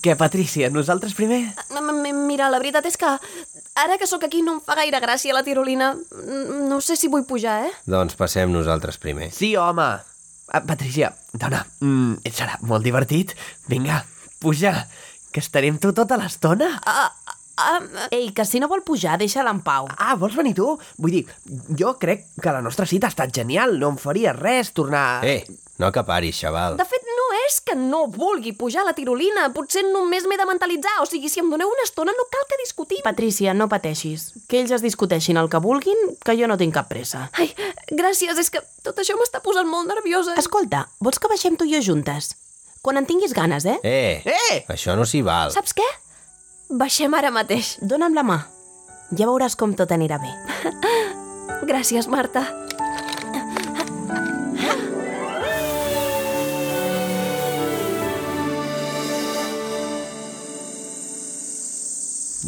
Què, 0.01 0.13
Patricia, 0.15 0.69
nosaltres 0.71 1.13
primer? 1.13 1.41
M- 1.75 2.13
Mira, 2.31 2.47
la 2.49 2.61
veritat 2.63 2.85
és 2.87 2.95
que 2.97 3.09
ara 3.81 3.97
que 3.99 4.07
sóc 4.07 4.23
aquí 4.23 4.39
no 4.41 4.53
em 4.55 4.61
fa 4.63 4.77
gaire 4.79 5.01
gràcia 5.03 5.33
la 5.35 5.43
tirolina. 5.43 5.91
No 6.69 6.79
sé 6.81 6.95
si 6.95 7.09
vull 7.11 7.25
pujar, 7.27 7.57
eh? 7.67 7.73
Doncs 7.91 8.15
passem 8.15 8.49
nosaltres 8.53 8.97
primer. 8.97 9.27
Sí, 9.35 9.51
home. 9.59 9.89
Ah, 10.51 10.61
Patricia, 10.67 11.13
dona, 11.33 11.63
mm, 11.79 12.27
serà 12.35 12.57
molt 12.67 12.83
divertit. 12.83 13.35
Vinga, 13.71 14.01
puja, 14.39 14.87
que 15.31 15.39
estarem 15.39 15.77
tu 15.79 15.93
tota 15.95 16.17
l'estona. 16.19 16.73
Ah, 16.85 17.11
ah, 17.57 17.79
Ei, 18.11 18.31
que 18.35 18.43
si 18.43 18.59
no 18.59 18.67
vol 18.67 18.81
pujar, 18.83 19.17
deixa-la 19.21 19.51
en 19.53 19.61
pau. 19.63 19.87
Ah, 19.97 20.15
vols 20.19 20.35
venir 20.35 20.55
tu? 20.57 20.73
Vull 20.97 21.11
dir, 21.11 21.25
jo 21.79 21.93
crec 22.01 22.25
que 22.41 22.51
la 22.51 22.61
nostra 22.61 22.85
cita 22.89 23.07
ha 23.07 23.13
estat 23.13 23.31
genial. 23.35 23.77
No 23.79 23.93
em 23.93 23.97
faria 24.01 24.33
res 24.33 24.73
tornar... 24.73 25.23
Eh, 25.23 25.45
no 25.79 25.87
acaparis, 25.87 26.35
xaval. 26.43 26.75
de 26.77 26.85
fet, 26.85 27.05
no 27.07 27.27
és 27.47 27.59
que 27.65 27.75
no 27.75 28.03
vulgui 28.07 28.51
pujar 28.53 28.81
a 28.83 28.85
la 28.89 28.93
tirolina. 28.93 29.47
Potser 29.53 29.81
només 29.87 30.27
m'he 30.29 30.37
de 30.37 30.45
mentalitzar. 30.45 30.97
O 31.01 31.07
sigui, 31.09 31.29
si 31.29 31.39
em 31.41 31.49
doneu 31.49 31.69
una 31.71 31.85
estona 31.87 32.11
no 32.17 32.25
cal 32.33 32.43
que 32.49 32.59
discutim. 32.61 33.01
Patricia, 33.05 33.53
no 33.53 33.69
pateixis. 33.69 34.27
Que 34.47 34.59
ells 34.61 34.73
es 34.77 34.83
discuteixin 34.85 35.37
el 35.41 35.49
que 35.49 35.61
vulguin, 35.63 35.97
que 36.25 36.35
jo 36.37 36.49
no 36.49 36.57
tinc 36.59 36.75
cap 36.75 36.89
pressa. 36.91 37.29
Ai, 37.33 37.49
gràcies, 37.91 38.37
és 38.39 38.49
que 38.53 38.61
tot 38.85 38.97
això 39.01 39.17
m'està 39.19 39.41
posant 39.43 39.67
molt 39.69 39.87
nerviosa. 39.91 40.35
Escolta, 40.39 40.85
vols 40.99 41.19
que 41.19 41.29
baixem 41.31 41.57
tu 41.59 41.67
i 41.67 41.75
jo 41.75 41.81
juntes? 41.91 42.33
Quan 42.81 42.97
en 42.97 43.05
tinguis 43.05 43.33
ganes, 43.37 43.65
eh? 43.65 43.77
Eh, 43.83 44.23
Eh! 44.25 44.63
això 44.73 44.95
no 44.97 45.05
s'hi 45.05 45.21
val. 45.21 45.51
Saps 45.53 45.75
què? 45.77 45.85
Baixem 46.69 47.13
ara 47.13 47.29
mateix. 47.31 47.75
Dóna'm 47.81 48.15
la 48.17 48.23
mà. 48.23 48.39
Ja 49.11 49.27
veuràs 49.27 49.55
com 49.59 49.75
tot 49.75 49.91
anirà 49.91 50.17
bé. 50.23 50.31
Gràcies, 51.69 52.07
Marta. 52.07 52.45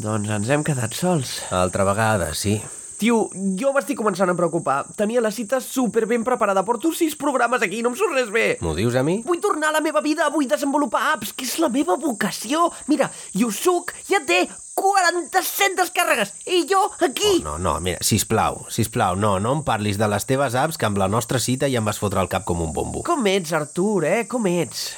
Doncs 0.04 0.32
ens 0.36 0.50
hem 0.52 0.64
quedat 0.68 0.96
sols. 0.98 1.36
Altra 1.54 1.86
vegada, 1.88 2.32
sí. 2.36 2.58
Tio, 3.04 3.26
jo 3.60 3.74
m'estic 3.76 3.98
començant 4.00 4.30
a 4.32 4.34
preocupar. 4.38 4.78
Tenia 4.96 5.20
la 5.20 5.32
cita 5.36 5.58
super 5.60 6.06
ben 6.08 6.24
preparada. 6.24 6.62
Porto 6.64 6.94
sis 6.96 7.18
programes 7.20 7.60
aquí, 7.66 7.82
no 7.84 7.90
em 7.92 7.98
surt 8.00 8.16
res 8.16 8.30
bé. 8.32 8.44
M'ho 8.64 8.72
dius 8.78 8.96
a 8.96 9.02
mi? 9.04 9.18
Vull 9.28 9.42
tornar 9.44 9.74
a 9.74 9.76
la 9.76 9.82
meva 9.84 10.00
vida, 10.00 10.30
vull 10.32 10.48
desenvolupar 10.48 11.02
apps, 11.10 11.34
que 11.36 11.44
és 11.44 11.58
la 11.60 11.68
meva 11.68 11.98
vocació. 12.00 12.70
Mira, 12.88 13.10
Yusuke 13.36 13.98
ja 14.08 14.22
té 14.24 14.46
47 14.80 15.76
descàrregues 15.82 16.32
i 16.48 16.62
jo 16.70 16.80
aquí. 17.04 17.42
No, 17.44 17.58
no, 17.60 17.74
mira, 17.84 18.00
sisplau, 18.00 18.62
sisplau, 18.72 19.18
no, 19.20 19.34
no 19.44 19.52
em 19.58 19.66
parlis 19.68 20.00
de 20.00 20.08
les 20.08 20.24
teves 20.30 20.56
apps 20.56 20.80
que 20.80 20.88
amb 20.88 21.02
la 21.02 21.10
nostra 21.12 21.42
cita 21.44 21.68
ja 21.68 21.82
em 21.84 21.90
vas 21.92 22.00
fotre 22.00 22.24
el 22.24 22.32
cap 22.32 22.48
com 22.48 22.64
un 22.64 22.72
bombo. 22.72 23.04
Com 23.04 23.28
ets, 23.28 23.52
Artur, 23.52 24.06
eh? 24.08 24.22
Com 24.32 24.48
ets? 24.48 24.94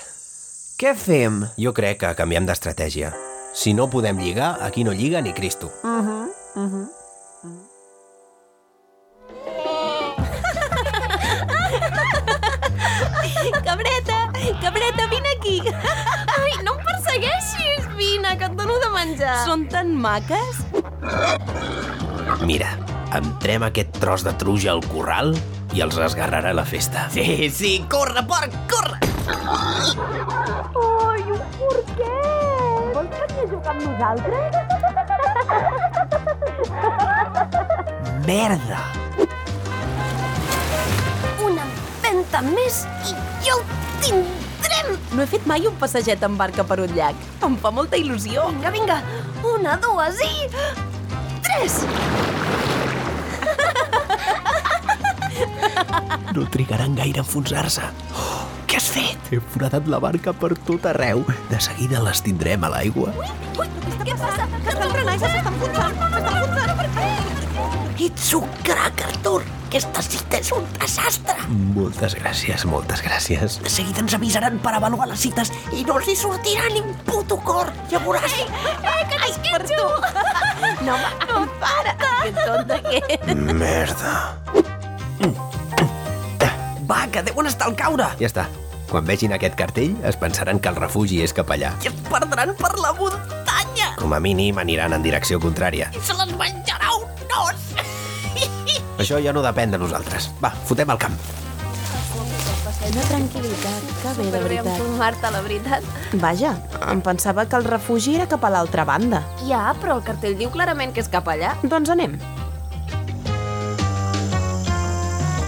Què 0.78 0.94
fem? 0.94 1.42
Jo 1.58 1.74
crec 1.74 2.04
que 2.04 2.14
canviem 2.22 2.46
d'estratègia. 2.46 3.16
Si 3.58 3.74
no 3.74 3.90
podem 3.90 4.22
lligar, 4.22 4.60
aquí 4.62 4.86
no 4.86 4.94
lliga 4.94 5.26
ni 5.26 5.34
Cristo. 5.34 5.74
Cabreta, 5.82 7.05
Vine, 18.26 18.38
que 18.40 18.46
et 18.46 18.54
dono 18.58 18.80
de 18.82 18.88
menjar. 18.90 19.46
Són 19.46 19.68
tan 19.70 19.92
maques. 20.02 20.58
Mira, 22.46 22.72
entrem 23.14 23.64
aquest 23.68 24.00
tros 24.02 24.24
de 24.26 24.34
truja 24.42 24.72
al 24.74 24.82
corral 24.90 25.36
i 25.76 25.82
els 25.86 25.98
esgarrarà 26.02 26.54
la 26.58 26.66
festa. 26.66 27.06
Sí, 27.14 27.50
sí, 27.54 27.86
corre, 27.92 28.24
porc, 28.26 28.56
corre! 28.72 28.98
Ai, 29.30 31.22
un 31.36 31.42
porquet! 31.60 32.96
Vols 32.96 33.14
venir 33.14 33.44
a 33.44 33.48
jugar 33.54 33.74
amb 33.76 33.82
nosaltres? 33.86 34.50
Merda! 38.26 38.82
Una 41.46 41.62
empenta 41.70 42.42
més 42.50 42.76
i 43.06 43.14
ja 43.46 43.54
ho 43.54 43.62
tindrem! 44.66 44.98
No 45.16 45.24
he 45.24 45.28
fet 45.30 45.46
mai 45.50 45.66
un 45.68 45.76
passeget 45.82 46.24
en 46.26 46.38
barca 46.38 46.66
per 46.68 46.80
un 46.84 46.92
llac. 46.96 47.16
Em 47.46 47.58
fa 47.62 47.72
molta 47.72 47.98
il·lusió. 48.00 48.48
Vinga, 48.52 48.72
vinga! 48.74 49.00
Una, 49.54 49.78
dues 49.82 50.22
i... 50.26 50.48
Tres! 51.46 51.82
No 56.36 56.44
trigaran 56.52 56.96
gaire 56.98 57.22
a 57.22 57.24
enfonsar-se. 57.24 57.86
Oh, 58.16 58.44
què 58.68 58.80
has 58.80 58.90
fet? 58.92 59.30
He 59.32 59.40
foradat 59.54 59.88
la 59.92 60.02
barca 60.04 60.34
per 60.36 60.52
tot 60.68 60.88
arreu. 60.92 61.24
De 61.52 61.62
seguida 61.64 62.04
les 62.04 62.24
tindrem 62.26 62.66
a 62.66 62.74
l'aigua. 62.76 63.14
Ui, 63.16 63.30
què 64.04 64.18
passa? 64.20 64.50
Que 64.66 64.74
estan 64.74 64.92
frenant, 64.92 65.22
que 65.22 65.32
s'estan 65.32 65.54
enfonsant. 65.54 65.96
S'estan 65.96 66.12
enfonsant. 66.12 66.45
Ets 67.96 68.34
un 68.36 68.44
crac, 68.64 69.00
Artur! 69.08 69.42
Aquesta 69.70 70.02
cita 70.04 70.40
és 70.42 70.50
un 70.52 70.66
desastre! 70.76 71.36
Moltes 71.48 72.16
gràcies, 72.20 72.66
moltes 72.68 73.00
gràcies. 73.04 73.56
De 73.64 73.72
seguida 73.72 74.04
ens 74.04 74.16
avisaran 74.18 74.58
per 74.64 74.74
avaluar 74.76 75.08
les 75.08 75.22
cites 75.24 75.52
i 75.72 75.86
no 75.88 75.96
els 76.02 76.10
hi 76.12 76.16
sortirà 76.20 76.68
ni 76.74 76.82
un 76.84 76.92
puto 77.08 77.38
cor. 77.48 77.72
Ja 77.92 78.02
veuràs. 78.04 78.36
Ai, 78.84 79.32
per 79.48 79.62
tu. 79.70 79.88
No, 80.84 80.98
no, 81.24 81.46
para. 81.62 81.96
Que 81.96 82.34
tonta 82.42 82.80
que 82.84 83.02
ets. 83.16 83.34
Merda. 83.64 84.14
Va, 86.90 87.00
que 87.12 87.24
deuen 87.24 87.48
estar 87.48 87.70
al 87.72 87.78
caure. 87.80 88.10
Ja 88.20 88.28
està. 88.28 88.50
Quan 88.92 89.08
vegin 89.08 89.34
aquest 89.36 89.56
cartell 89.58 89.96
es 90.06 90.20
pensaran 90.20 90.60
que 90.60 90.70
el 90.72 90.78
refugi 90.84 91.24
és 91.24 91.34
cap 91.34 91.50
allà. 91.56 91.72
I 91.82 91.90
es 91.94 92.04
perdran 92.12 92.54
per 92.60 92.76
la 92.80 92.92
muntanya. 93.00 93.94
Com 93.98 94.14
a 94.14 94.20
mínim 94.20 94.60
aniran 94.62 94.94
en 95.00 95.06
direcció 95.06 95.40
contrària. 95.42 95.90
I 95.96 96.04
se 96.04 96.20
les 96.20 96.36
menjarà 96.38 96.92
un 97.00 97.40
os. 97.48 97.65
Això 98.98 99.20
ja 99.22 99.34
no 99.36 99.42
depèn 99.44 99.74
de 99.76 99.80
nosaltres. 99.82 100.30
Va, 100.44 100.52
fotem 100.70 100.90
al 100.90 101.00
camp. 101.02 101.18
Una 102.86 103.02
tranquil·litat, 103.10 103.86
que 104.02 104.12
bé, 104.14 104.24
de 104.24 104.30
Superbé 104.30 104.58
amb 104.60 104.68
veritat. 104.70 104.78
tu, 104.78 104.90
Marta, 105.00 105.32
la 105.34 105.42
veritat. 105.42 105.88
Vaja, 106.22 106.52
em 106.92 107.02
pensava 107.02 107.48
que 107.50 107.58
el 107.58 107.66
refugi 107.66 108.14
era 108.20 108.28
cap 108.30 108.46
a 108.46 108.52
l'altra 108.54 108.86
banda. 108.86 109.24
Ja, 109.50 109.74
però 109.82 109.96
el 109.98 110.04
cartell 110.06 110.38
diu 110.38 110.52
clarament 110.54 110.94
que 110.94 111.02
és 111.02 111.10
cap 111.10 111.28
allà. 111.28 111.56
Doncs 111.64 111.90
anem. 111.90 112.14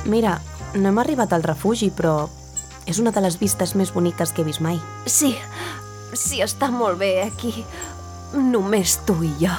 Mira, 0.08 0.40
no 0.74 0.90
hem 0.90 1.00
arribat 1.04 1.34
al 1.36 1.44
refugi, 1.46 1.92
però 1.92 2.26
és 2.88 3.00
una 3.04 3.12
de 3.12 3.22
les 3.22 3.38
vistes 3.40 3.76
més 3.76 3.94
boniques 3.94 4.32
que 4.34 4.42
he 4.42 4.48
vist 4.48 4.64
mai. 4.64 4.80
Sí, 5.06 5.36
sí, 6.14 6.42
està 6.42 6.72
molt 6.74 6.98
bé 7.00 7.22
aquí. 7.28 7.66
Només 8.34 8.98
tu 9.06 9.20
i 9.24 9.32
jo. 9.40 9.54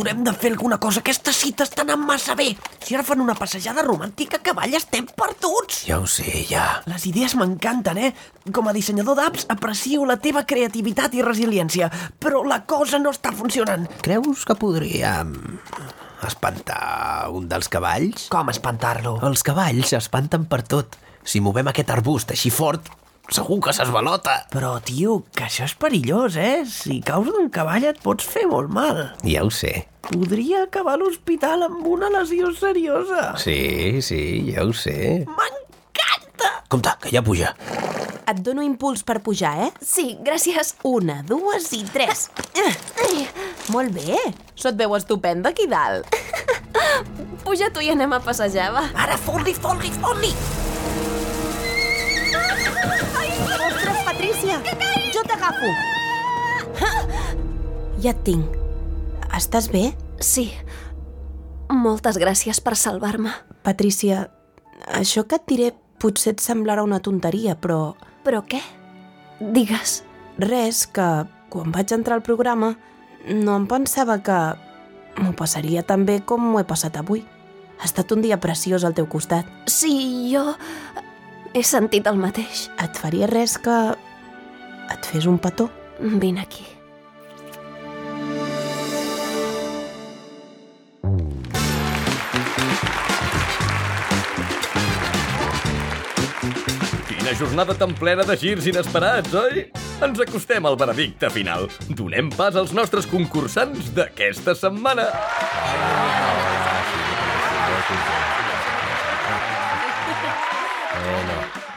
Artur, 0.00 0.08
hem 0.08 0.24
de 0.24 0.32
fer 0.32 0.50
alguna 0.52 0.78
cosa. 0.80 1.00
Aquesta 1.00 1.32
cita 1.32 1.64
està 1.66 1.82
anant 1.84 2.00
massa 2.00 2.34
bé. 2.34 2.54
Si 2.80 2.94
ara 2.96 3.04
fan 3.04 3.20
una 3.20 3.34
passejada 3.36 3.82
romàntica 3.84 4.38
a 4.38 4.44
cavall, 4.44 4.72
estem 4.74 5.04
perduts. 5.04 5.82
Ja 5.88 5.98
ho 6.00 6.06
sé, 6.08 6.46
ja. 6.48 6.80
Les 6.88 7.04
idees 7.10 7.34
m'encanten, 7.36 7.98
eh? 8.00 8.12
Com 8.52 8.68
a 8.68 8.72
dissenyador 8.72 9.18
d'apps 9.18 9.44
aprecio 9.52 10.06
la 10.08 10.16
teva 10.16 10.46
creativitat 10.48 11.14
i 11.18 11.24
resiliència, 11.26 11.90
però 12.18 12.40
la 12.48 12.62
cosa 12.64 12.98
no 12.98 13.12
està 13.12 13.32
funcionant. 13.36 13.84
Creus 14.00 14.46
que 14.48 14.56
podríem 14.56 15.34
espantar 16.24 17.28
un 17.36 17.50
dels 17.50 17.68
cavalls? 17.68 18.30
Com 18.32 18.48
espantar-lo? 18.52 19.18
Els 19.26 19.44
cavalls 19.44 19.92
s'espanten 19.92 20.48
per 20.48 20.62
tot. 20.64 20.96
Si 21.24 21.44
movem 21.44 21.68
aquest 21.68 21.92
arbust 21.92 22.32
així 22.32 22.48
fort, 22.48 22.88
segur 23.34 23.60
que 23.64 23.72
s'esvalota. 23.76 24.36
Però, 24.52 24.76
tio, 24.84 25.20
que 25.36 25.44
això 25.46 25.66
és 25.68 25.74
perillós, 25.78 26.36
eh? 26.40 26.64
Si 26.68 27.00
caus 27.06 27.28
d'un 27.30 27.50
cavall 27.52 27.84
et 27.90 28.00
pots 28.02 28.26
fer 28.26 28.46
molt 28.50 28.70
mal. 28.74 29.02
Ja 29.26 29.44
ho 29.46 29.50
sé. 29.54 29.86
Podria 30.10 30.64
acabar 30.66 30.94
a 30.96 31.00
l'hospital 31.02 31.66
amb 31.68 31.86
una 31.86 32.08
lesió 32.10 32.50
seriosa. 32.56 33.34
Sí, 33.38 34.00
sí, 34.02 34.22
ja 34.52 34.64
ho 34.66 34.72
sé. 34.74 35.24
M'encanta! 35.28 36.54
Compte, 36.72 36.96
que 37.04 37.12
ja 37.14 37.22
puja. 37.22 37.54
et 38.30 38.38
dono 38.46 38.62
impuls 38.62 39.00
per 39.02 39.16
pujar, 39.26 39.56
eh? 39.66 39.70
Sí, 39.82 40.12
gràcies. 40.22 40.76
Una, 40.86 41.16
dues 41.26 41.66
i 41.74 41.80
tres. 41.90 42.28
Ai, 43.02 43.24
Molt 43.74 43.90
bé. 43.94 44.18
Se't 44.54 44.78
veu 44.78 44.94
estupenda 44.94 45.50
aquí 45.50 45.66
dalt. 45.66 46.06
puja 47.44 47.70
tu 47.74 47.82
i 47.82 47.90
anem 47.90 48.12
a 48.14 48.20
passejar, 48.22 48.70
va. 48.74 48.86
Ara 48.94 49.18
fot-li, 49.18 49.54
fot-li, 49.54 49.90
fot-li! 49.98 50.30
Patrícia! 54.40 54.62
Jo 55.12 55.20
t'agafo! 55.28 55.68
Ja 58.00 58.12
et 58.14 58.20
tinc. 58.24 58.54
Estàs 59.36 59.66
bé? 59.68 59.90
Sí. 60.24 60.46
Moltes 61.68 62.16
gràcies 62.16 62.60
per 62.64 62.72
salvar-me. 62.80 63.34
Patrícia, 63.66 64.30
això 64.96 65.26
que 65.28 65.36
et 65.36 65.44
diré 65.50 65.68
potser 66.00 66.32
et 66.32 66.40
semblarà 66.40 66.86
una 66.86 67.02
tonteria, 67.04 67.54
però 67.60 67.94
Però 68.24 68.40
què? 68.48 68.62
Digues. 69.40 70.02
res, 70.38 70.86
que 70.86 71.26
quan 71.50 71.72
vaig 71.72 71.92
entrar 71.92 72.16
al 72.16 72.22
programa 72.24 72.78
no 73.28 73.56
em 73.56 73.66
pensava 73.68 74.22
que 74.24 74.56
m'ho 75.20 75.34
passaria 75.36 75.82
tan 75.82 76.06
bé 76.06 76.22
com 76.24 76.40
m'ho 76.40 76.60
he 76.60 76.64
passat 76.64 76.96
avui. 76.96 77.26
Ha 77.80 77.84
estat 77.84 78.12
un 78.12 78.22
dia 78.22 78.40
preciós 78.40 78.84
al 78.84 78.94
teu 78.94 79.06
costat. 79.06 79.44
Sí, 79.66 80.32
jo... 80.32 80.54
He 81.52 81.62
sentit 81.62 82.06
el 82.06 82.16
mateix. 82.16 82.70
Et 82.78 82.96
faria 82.96 83.26
res 83.26 83.58
que 83.58 83.76
et 84.90 85.06
fes 85.06 85.26
un 85.26 85.38
petó? 85.38 85.68
Vine 86.00 86.40
aquí. 86.40 86.64
Quina 97.08 97.34
jornada 97.38 97.76
tan 97.78 97.94
plena 97.94 98.24
de 98.24 98.36
girs 98.40 98.66
inesperats, 98.70 99.34
oi? 99.34 99.66
Ens 100.00 100.22
acostem 100.24 100.64
al 100.64 100.78
veredicte 100.80 101.28
final. 101.30 101.68
Donem 101.92 102.32
pas 102.32 102.56
als 102.56 102.72
nostres 102.72 103.06
concursants 103.10 103.92
d'aquesta 103.96 104.56
setmana. 104.56 105.10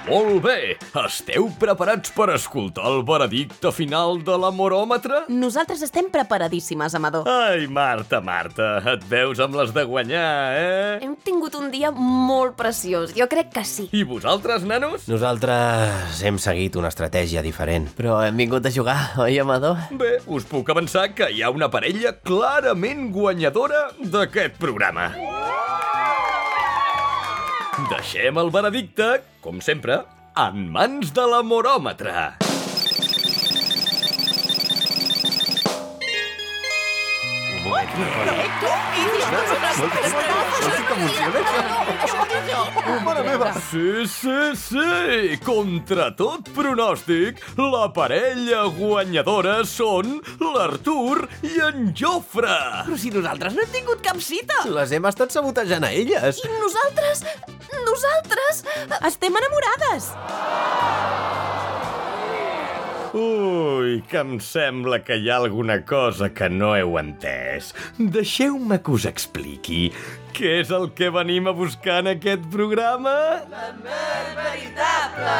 Molt 0.03 0.41
bé! 0.43 0.75
Esteu 0.99 1.45
preparats 1.61 2.11
per 2.11 2.25
escoltar 2.33 2.83
el 2.89 3.05
veredicte 3.07 3.69
final 3.71 4.17
de 4.27 4.35
l'amoròmetre? 4.35 5.21
Nosaltres 5.31 5.79
estem 5.85 6.09
preparadíssimes, 6.11 6.91
Amador. 6.99 7.23
Ai, 7.31 7.69
Marta, 7.71 8.19
Marta, 8.19 8.67
et 8.91 9.05
veus 9.07 9.39
amb 9.43 9.55
les 9.55 9.71
de 9.71 9.85
guanyar, 9.87 10.25
eh? 10.59 10.97
Hem 11.05 11.15
tingut 11.23 11.55
un 11.55 11.69
dia 11.71 11.93
molt 11.95 12.57
preciós. 12.59 13.13
Jo 13.15 13.29
crec 13.31 13.53
que 13.55 13.63
sí. 13.63 13.87
I 13.95 14.03
vosaltres, 14.03 14.67
nanos? 14.67 15.07
Nosaltres 15.07 16.19
hem 16.27 16.35
seguit 16.41 16.75
una 16.75 16.91
estratègia 16.91 17.45
diferent. 17.45 17.87
Però 17.95 18.19
hem 18.25 18.43
vingut 18.43 18.67
a 18.67 18.73
jugar, 18.75 18.97
oi, 19.23 19.39
Amador? 19.39 19.79
Bé, 19.95 20.17
us 20.27 20.43
puc 20.51 20.73
avançar 20.75 21.13
que 21.15 21.31
hi 21.31 21.45
ha 21.47 21.53
una 21.53 21.71
parella 21.71 22.11
clarament 22.27 23.07
guanyadora 23.15 23.87
d'aquest 24.03 24.59
programa. 24.59 25.13
Deixem 27.89 28.37
el 28.39 28.49
veredicte, 28.53 29.07
com 29.43 29.59
sempre, 29.65 29.97
en 30.39 30.67
mans 30.75 31.11
de 31.15 31.25
l'amoròmetre. 31.33 32.13
What? 37.67 37.91
Correcto? 37.97 38.71
Molt 39.79 39.99
bé. 40.01 40.42
Sí, 43.69 44.05
sí, 44.07 44.55
sí! 44.55 45.37
Contra 45.43 46.09
tot 46.17 46.49
pronòstic, 46.55 47.41
la 47.57 47.87
parella 47.95 48.63
guanyadora 48.77 49.59
són 49.67 50.19
l'Artur 50.41 51.25
i 51.45 51.57
en 51.67 51.91
Jofre! 51.97 52.57
Però 52.85 52.99
si 52.99 53.13
nosaltres 53.13 53.55
no 53.57 53.65
hem 53.65 53.73
tingut 53.73 54.03
cap 54.05 54.21
cita! 54.23 54.63
Les 54.69 54.93
hem 54.95 55.09
estat 55.09 55.33
sabotejant 55.35 55.87
a 55.87 55.91
elles! 55.93 56.43
I 56.43 56.53
nosaltres... 56.61 57.25
Nosaltres... 57.83 58.63
Estem 59.09 59.39
enamorades! 59.41 60.11
Ui, 63.13 63.99
que 64.09 64.21
em 64.23 64.39
sembla 64.41 65.03
que 65.05 65.19
hi 65.21 65.29
ha 65.29 65.37
alguna 65.43 65.79
cosa 65.85 66.31
que 66.33 66.49
no 66.49 66.71
heu 66.77 66.97
entès. 66.97 67.73
Deixeu-me 67.99 68.79
que 68.81 68.95
us 68.95 69.05
expliqui 69.05 69.83
què 70.33 70.49
és 70.63 70.71
el 70.73 70.87
que 70.97 71.11
venim 71.13 71.45
a 71.47 71.53
buscar 71.53 71.99
en 72.01 72.09
aquest 72.15 72.45
programa? 72.53 73.13
L'amor 73.51 74.31
veritable! 74.37 75.35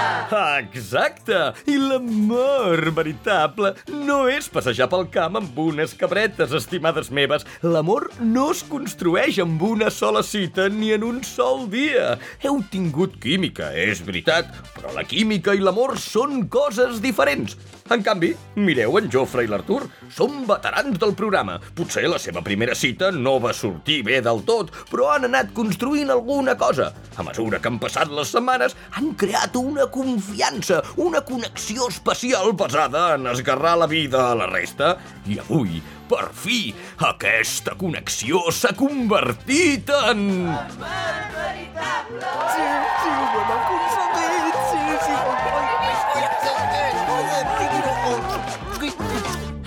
Exacte! 0.69 1.39
I 1.69 1.77
l'amor 1.81 2.83
veritable 2.93 3.73
no 3.89 4.19
és 4.29 4.49
passejar 4.53 4.87
pel 4.91 5.07
camp 5.13 5.39
amb 5.39 5.57
unes 5.65 5.95
cabretes, 5.97 6.53
estimades 6.53 7.09
meves. 7.09 7.47
L'amor 7.65 8.11
no 8.21 8.49
es 8.53 8.61
construeix 8.69 9.41
amb 9.41 9.61
una 9.65 9.89
sola 9.93 10.21
cita 10.23 10.69
ni 10.69 10.93
en 10.93 11.07
un 11.09 11.21
sol 11.25 11.65
dia. 11.73 12.19
Heu 12.45 12.61
tingut 12.73 13.17
química, 13.23 13.71
és 13.73 14.03
veritat, 14.05 14.53
però 14.75 14.93
la 14.93 15.07
química 15.09 15.57
i 15.57 15.63
l'amor 15.63 15.97
són 16.01 16.45
coses 16.53 17.01
diferents. 17.01 17.57
En 17.91 18.01
canvi, 18.05 18.31
mireu 18.55 18.95
en 18.97 19.09
Jofre 19.11 19.43
i 19.43 19.49
l'Artur. 19.51 19.81
Són 20.13 20.45
veterans 20.47 20.95
del 21.01 21.11
programa. 21.19 21.57
Potser 21.75 22.05
la 22.07 22.21
seva 22.21 22.43
primera 22.45 22.77
cita 22.77 23.11
no 23.11 23.35
va 23.43 23.51
sortir 23.57 23.99
bé 24.07 24.21
del 24.23 24.39
tot, 24.47 24.71
però 24.89 25.11
han 25.13 25.27
anat 25.29 25.53
construint 25.55 26.11
alguna 26.13 26.55
cosa. 26.59 26.91
A 27.17 27.23
mesura 27.25 27.59
que 27.61 27.69
han 27.69 27.79
passat 27.81 28.11
les 28.11 28.31
setmanes, 28.33 28.75
han 28.97 29.13
creat 29.19 29.55
una 29.59 29.87
confiança, 29.93 30.81
una 30.97 31.21
connexió 31.21 31.87
especial 31.89 32.53
basada 32.57 33.13
en 33.15 33.27
esgarrar 33.27 33.77
la 33.77 33.87
vida 33.87 34.31
a 34.31 34.35
la 34.35 34.47
resta. 34.49 34.97
I 35.29 35.39
avui, 35.43 35.81
per 36.09 36.29
fi, 36.35 36.73
aquesta 37.09 37.77
connexió 37.79 38.43
s'ha 38.51 38.73
convertit 38.77 39.89
en... 40.03 40.27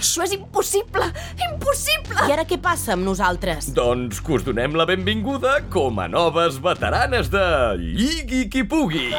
Això 0.07 0.23
és 0.23 0.37
impossible! 0.37 1.07
Impossible! 1.49 2.15
I 2.31 2.35
ara 2.37 2.45
què 2.47 2.61
passa 2.63 2.93
amb 2.95 3.03
nosaltres? 3.03 3.73
Doncs 3.75 4.21
que 4.23 4.37
us 4.37 4.45
donem 4.47 4.77
la 4.79 4.85
benvinguda 4.87 5.57
com 5.75 5.99
a 5.99 6.07
noves 6.07 6.61
veteranes 6.63 7.27
de 7.33 7.43
Lligui 7.81 8.45
qui 8.53 8.63
pugui. 8.63 9.09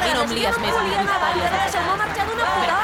mi 0.00 0.14
no 0.16 0.22
em 0.24 0.32
lies 0.38 0.56
més 0.62 0.78
amb 0.80 0.88
històries. 0.94 1.52
Deixeu-me 1.58 1.98
marxar 2.00 2.24
d'una 2.30 2.48
puta! 2.54 2.78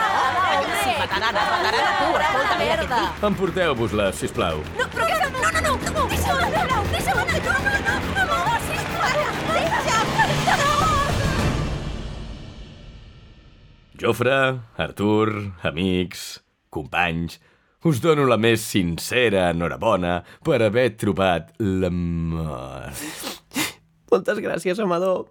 Sí, 0.82 0.92
veterana, 1.00 1.46
veterana, 1.54 1.96
tu, 1.96 2.12
escolta, 2.26 2.60
mira. 2.60 3.00
Emporteu-vos-la, 3.30 4.12
sisplau. 4.20 4.60
No, 4.76 4.90
però 4.92 5.08
què 5.08 5.16
fem? 5.24 5.32
No, 5.40 5.48
no, 5.48 5.64
no! 5.64 5.74
no 5.96 6.06
deixa'm 6.12 6.44
anar! 6.50 6.84
Deixa'm 6.92 7.24
anar! 7.24 7.40
No, 7.48 7.56
no, 7.56 7.74
no! 7.88 7.96
No, 8.12 8.28
no, 8.28 8.38
no, 8.52 8.62
sisplau! 8.68 9.26
Deixa'm! 9.56 10.06
Jofre, 14.04 14.38
Artur, 14.82 15.28
amics, 15.72 16.42
companys, 16.72 17.38
us 17.84 17.98
dono 18.02 18.24
la 18.30 18.38
més 18.38 18.62
sincera 18.62 19.48
enhorabona 19.50 20.20
per 20.46 20.60
haver 20.62 20.92
trobat 21.00 21.50
l'amor. 21.58 22.92
Moltes 24.12 24.40
gràcies, 24.44 24.80
Amador. 24.82 25.26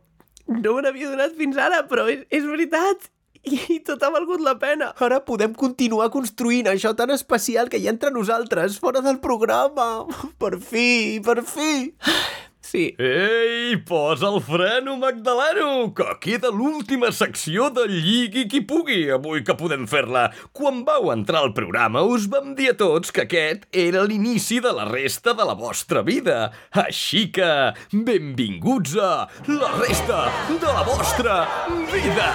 No 0.52 0.76
me 0.76 0.84
n'havia 0.84 1.12
donat 1.14 1.36
fins 1.38 1.58
ara, 1.62 1.86
però 1.88 2.08
és, 2.12 2.26
és 2.34 2.48
veritat. 2.50 3.08
I, 3.42 3.58
I 3.74 3.80
tot 3.86 4.04
ha 4.06 4.12
valgut 4.14 4.42
la 4.46 4.58
pena. 4.62 4.92
Ara 5.02 5.22
podem 5.26 5.56
continuar 5.58 6.12
construint 6.14 6.68
això 6.70 6.92
tan 6.98 7.14
especial 7.16 7.72
que 7.72 7.80
hi 7.82 7.88
ha 7.88 7.94
entre 7.96 8.12
nosaltres, 8.14 8.78
fora 8.84 9.02
del 9.06 9.22
programa. 9.24 10.06
Per 10.42 10.58
fi, 10.62 11.22
per 11.26 11.40
fi. 11.48 11.72
Sí. 12.72 12.96
Ei, 13.04 13.76
posa 13.84 14.30
el 14.30 14.38
freno, 14.40 14.94
Magdaleno, 14.96 15.90
que 15.92 16.06
queda 16.24 16.48
l'última 16.56 17.10
secció 17.12 17.68
de 17.76 17.84
Lligui 17.92 18.46
qui 18.48 18.62
pugui, 18.64 19.02
avui 19.12 19.44
que 19.44 19.58
podem 19.60 19.84
fer-la. 19.92 20.30
Quan 20.56 20.86
vau 20.88 21.10
entrar 21.12 21.42
al 21.44 21.52
programa 21.58 22.06
us 22.08 22.30
vam 22.32 22.54
dir 22.56 22.70
a 22.72 22.78
tots 22.80 23.12
que 23.12 23.26
aquest 23.26 23.68
era 23.76 24.06
l'inici 24.08 24.62
de 24.64 24.72
la 24.78 24.88
resta 24.88 25.36
de 25.36 25.50
la 25.52 25.58
vostra 25.60 26.06
vida. 26.08 26.40
Així 26.86 27.26
que, 27.36 27.52
benvinguts 27.92 28.96
a 28.96 29.12
la 29.52 29.76
resta 29.76 30.24
de 30.48 30.72
la 30.72 30.88
vostra 30.88 31.44
vida. 31.92 32.32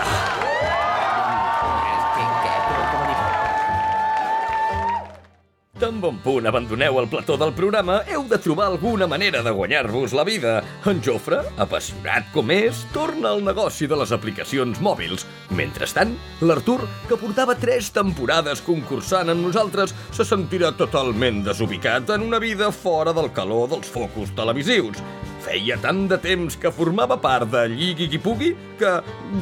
Tan 5.77 5.99
bon 6.01 6.17
punt 6.25 6.47
abandoneu 6.49 6.97
el 7.03 7.07
plató 7.13 7.35
del 7.37 7.51
programa, 7.53 7.99
heu 8.09 8.23
de 8.25 8.39
trobar 8.41 8.71
alguna 8.71 9.05
manera 9.07 9.43
de 9.45 9.51
guanyar-vos 9.53 10.15
la 10.17 10.23
vida. 10.25 10.63
En 10.89 11.03
Jofre, 11.05 11.43
apassionat 11.61 12.31
com 12.33 12.49
és, 12.55 12.81
torna 12.95 13.35
al 13.35 13.45
negoci 13.45 13.85
de 13.85 13.99
les 14.01 14.15
aplicacions 14.17 14.81
mòbils. 14.81 15.27
Mentrestant, 15.53 16.15
l'Artur, 16.41 16.79
que 17.11 17.21
portava 17.21 17.59
tres 17.61 17.91
temporades 17.93 18.65
concursant 18.65 19.29
amb 19.29 19.45
nosaltres, 19.45 19.93
se 20.17 20.25
sentirà 20.25 20.73
totalment 20.81 21.45
desubicat 21.45 22.09
en 22.17 22.25
una 22.25 22.41
vida 22.41 22.73
fora 22.73 23.13
del 23.13 23.29
calor 23.37 23.69
dels 23.75 23.93
focus 23.93 24.33
televisius. 24.33 25.05
Feia 25.45 25.77
tant 25.79 26.07
de 26.09 26.17
temps 26.17 26.57
que 26.57 26.73
formava 26.73 27.21
part 27.21 27.53
de 27.53 27.69
Lligui 27.69 28.09
qui 28.11 28.19
pugui 28.19 28.55
que 28.81 28.97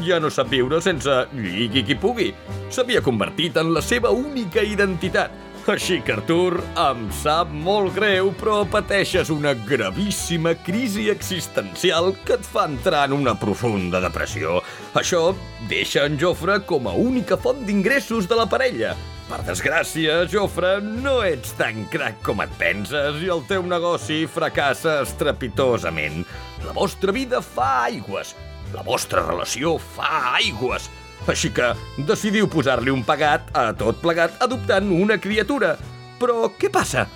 ja 0.04 0.18
no 0.20 0.34
sap 0.34 0.50
viure 0.50 0.82
sense 0.82 1.14
Lligui 1.30 1.86
qui 1.86 1.94
pugui. 1.94 2.32
S'havia 2.74 3.06
convertit 3.06 3.56
en 3.62 3.70
la 3.72 3.86
seva 3.86 4.10
única 4.10 4.66
identitat. 4.66 5.43
Així 5.64 5.96
que, 6.04 6.12
Artur, 6.12 6.58
em 6.76 7.06
sap 7.16 7.48
molt 7.48 7.94
greu, 7.96 8.28
però 8.36 8.58
pateixes 8.68 9.30
una 9.32 9.54
gravíssima 9.56 10.52
crisi 10.60 11.06
existencial 11.08 12.10
que 12.26 12.34
et 12.36 12.44
fa 12.44 12.66
entrar 12.68 13.06
en 13.08 13.14
una 13.16 13.32
profunda 13.40 13.96
depressió. 14.04 14.58
Això 14.92 15.30
deixa 15.70 16.04
en 16.04 16.18
Jofre 16.20 16.58
com 16.68 16.84
a 16.84 16.92
única 16.92 17.38
font 17.40 17.62
d'ingressos 17.64 18.28
de 18.28 18.36
la 18.36 18.44
parella. 18.44 18.92
Per 19.24 19.38
desgràcia, 19.46 20.18
Jofre, 20.28 20.74
no 20.84 21.22
ets 21.24 21.56
tan 21.56 21.86
crac 21.88 22.20
com 22.26 22.44
et 22.44 22.52
penses 22.60 23.22
i 23.24 23.32
el 23.32 23.40
teu 23.48 23.64
negoci 23.64 24.26
fracassa 24.28 24.98
estrepitosament. 25.06 26.26
La 26.66 26.76
vostra 26.76 27.16
vida 27.16 27.40
fa 27.40 27.86
aigües. 27.86 28.34
La 28.76 28.84
vostra 28.84 29.24
relació 29.24 29.78
fa 29.96 30.36
aigües. 30.42 30.92
Així 31.30 31.50
que 31.56 31.72
decidiu 32.08 32.48
posar-li 32.52 32.92
un 32.92 33.04
pagat 33.06 33.48
a 33.56 33.70
tot 33.76 34.00
plegat 34.02 34.40
adoptant 34.44 34.90
una 34.92 35.16
criatura. 35.16 35.74
Però 36.20 36.50
què 36.58 36.70
passa? 36.72 37.06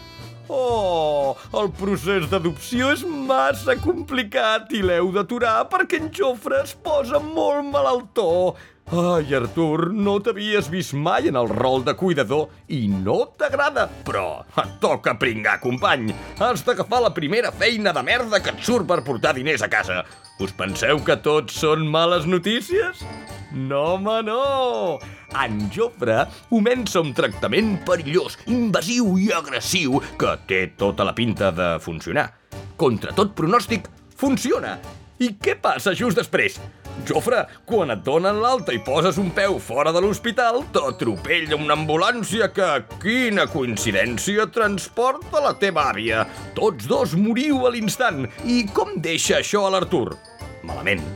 Oh, 0.49 1.37
el 1.61 1.69
procés 1.77 2.25
d'adopció 2.31 2.89
és 2.95 3.03
massa 3.05 3.77
complicat 3.77 4.73
i 4.73 4.81
l'heu 4.81 5.11
d'aturar 5.13 5.67
perquè 5.69 6.01
en 6.01 6.09
Jofre 6.15 6.63
es 6.65 6.73
posa 6.73 7.21
molt 7.21 7.69
malaltó. 7.69 8.57
Ai, 8.89 9.29
Artur, 9.37 9.91
no 9.93 10.15
t'havies 10.25 10.71
vist 10.73 10.95
mai 10.97 11.29
en 11.29 11.37
el 11.37 11.51
rol 11.53 11.83
de 11.85 11.93
cuidador 11.93 12.47
i 12.73 12.87
no 12.89 13.19
t'agrada, 13.37 13.85
però 14.07 14.47
et 14.63 14.79
toca 14.81 15.13
pringar, 15.21 15.59
company. 15.61 16.15
Has 16.41 16.65
d'agafar 16.65 17.03
la 17.05 17.13
primera 17.13 17.53
feina 17.53 17.93
de 17.93 18.07
merda 18.07 18.41
que 18.41 18.57
et 18.57 18.65
surt 18.65 18.89
per 18.89 19.03
portar 19.05 19.35
diners 19.37 19.61
a 19.61 19.69
casa. 19.69 20.01
Us 20.41 20.57
penseu 20.57 21.05
que 21.05 21.19
tots 21.21 21.61
són 21.61 21.85
males 21.93 22.25
notícies? 22.25 23.05
No, 23.53 23.95
home, 23.95 24.23
no! 24.23 24.99
En 25.33 25.71
Jofre 25.73 26.27
comença 26.51 27.01
un 27.01 27.15
tractament 27.17 27.79
perillós, 27.87 28.37
invasiu 28.53 29.15
i 29.17 29.31
agressiu 29.33 30.03
que 30.21 30.35
té 30.49 30.67
tota 30.77 31.07
la 31.09 31.15
pinta 31.17 31.49
de 31.57 31.69
funcionar. 31.81 32.29
Contra 32.77 33.15
tot 33.17 33.33
pronòstic, 33.39 33.89
funciona! 34.17 34.77
I 35.19 35.33
què 35.43 35.57
passa 35.59 35.97
just 35.99 36.21
després? 36.21 36.59
Jofre, 37.09 37.41
quan 37.67 37.91
et 37.95 38.05
donen 38.07 38.41
l'alta 38.43 38.75
i 38.75 38.83
poses 38.85 39.17
un 39.19 39.31
peu 39.35 39.57
fora 39.63 39.95
de 39.95 40.03
l'hospital, 40.03 40.61
t'atropella 40.75 41.57
una 41.57 41.75
ambulància 41.79 42.51
que, 42.55 42.69
quina 43.03 43.49
coincidència, 43.51 44.47
transporta 44.55 45.43
la 45.43 45.55
teva 45.59 45.89
àvia. 45.95 46.27
Tots 46.59 46.91
dos 46.91 47.17
moriu 47.19 47.65
a 47.67 47.73
l'instant. 47.75 48.27
I 48.45 48.67
com 48.75 48.99
deixa 49.03 49.41
això 49.41 49.65
a 49.67 49.75
l'Artur? 49.75 50.13
Malament. 50.69 51.07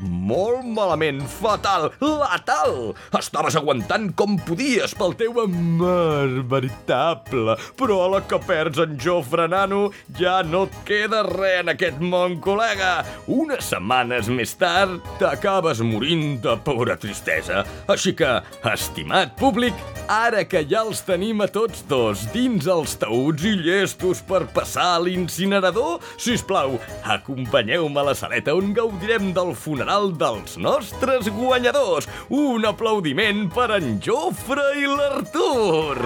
Molt 0.00 0.64
malament, 0.66 1.20
fatal, 1.26 1.88
letal. 2.00 2.94
Estaves 3.18 3.56
aguantant 3.58 4.10
com 4.18 4.36
podies 4.46 4.94
pel 4.98 5.14
teu 5.18 5.40
amor 5.42 6.38
veritable, 6.50 7.56
però 7.78 8.00
a 8.04 8.10
la 8.14 8.20
que 8.28 8.38
perds 8.46 8.80
en 8.84 8.96
Jofre 9.02 9.48
Nano 9.50 9.88
ja 10.18 10.40
no 10.46 10.64
et 10.68 10.78
queda 10.88 11.24
res 11.26 11.62
en 11.62 11.72
aquest 11.72 11.98
món, 11.98 12.38
col·lega. 12.44 13.02
Unes 13.26 13.66
setmanes 13.72 14.28
més 14.30 14.54
tard 14.58 15.02
t'acabes 15.18 15.82
morint 15.82 16.38
de 16.44 16.54
pura 16.64 16.98
tristesa. 17.00 17.64
Així 17.90 18.14
que, 18.14 18.38
estimat 18.70 19.34
públic, 19.40 19.74
ara 20.08 20.44
que 20.48 20.62
ja 20.68 20.84
els 20.86 21.02
tenim 21.06 21.42
a 21.42 21.48
tots 21.50 21.82
dos 21.90 22.24
dins 22.34 22.68
els 22.70 22.94
taüts 23.00 23.44
i 23.48 23.56
llestos 23.58 24.22
per 24.28 24.44
passar 24.54 24.94
a 24.94 25.02
l'incinerador, 25.02 25.98
si 26.16 26.36
us 26.38 26.44
plau, 26.46 26.78
acompanyeu-me 27.02 28.00
a 28.00 28.08
la 28.10 28.16
saleta 28.18 28.54
on 28.56 28.72
gaudirem 28.76 29.32
del 29.36 29.54
funeral 29.58 29.87
dels 30.20 30.58
nostres 30.60 31.30
guanyadors. 31.32 32.08
Un 32.28 32.68
aplaudiment 32.68 33.46
per 33.54 33.70
en 33.78 33.96
Jofre 34.04 34.66
i 34.76 34.84
l'Artur! 34.92 35.96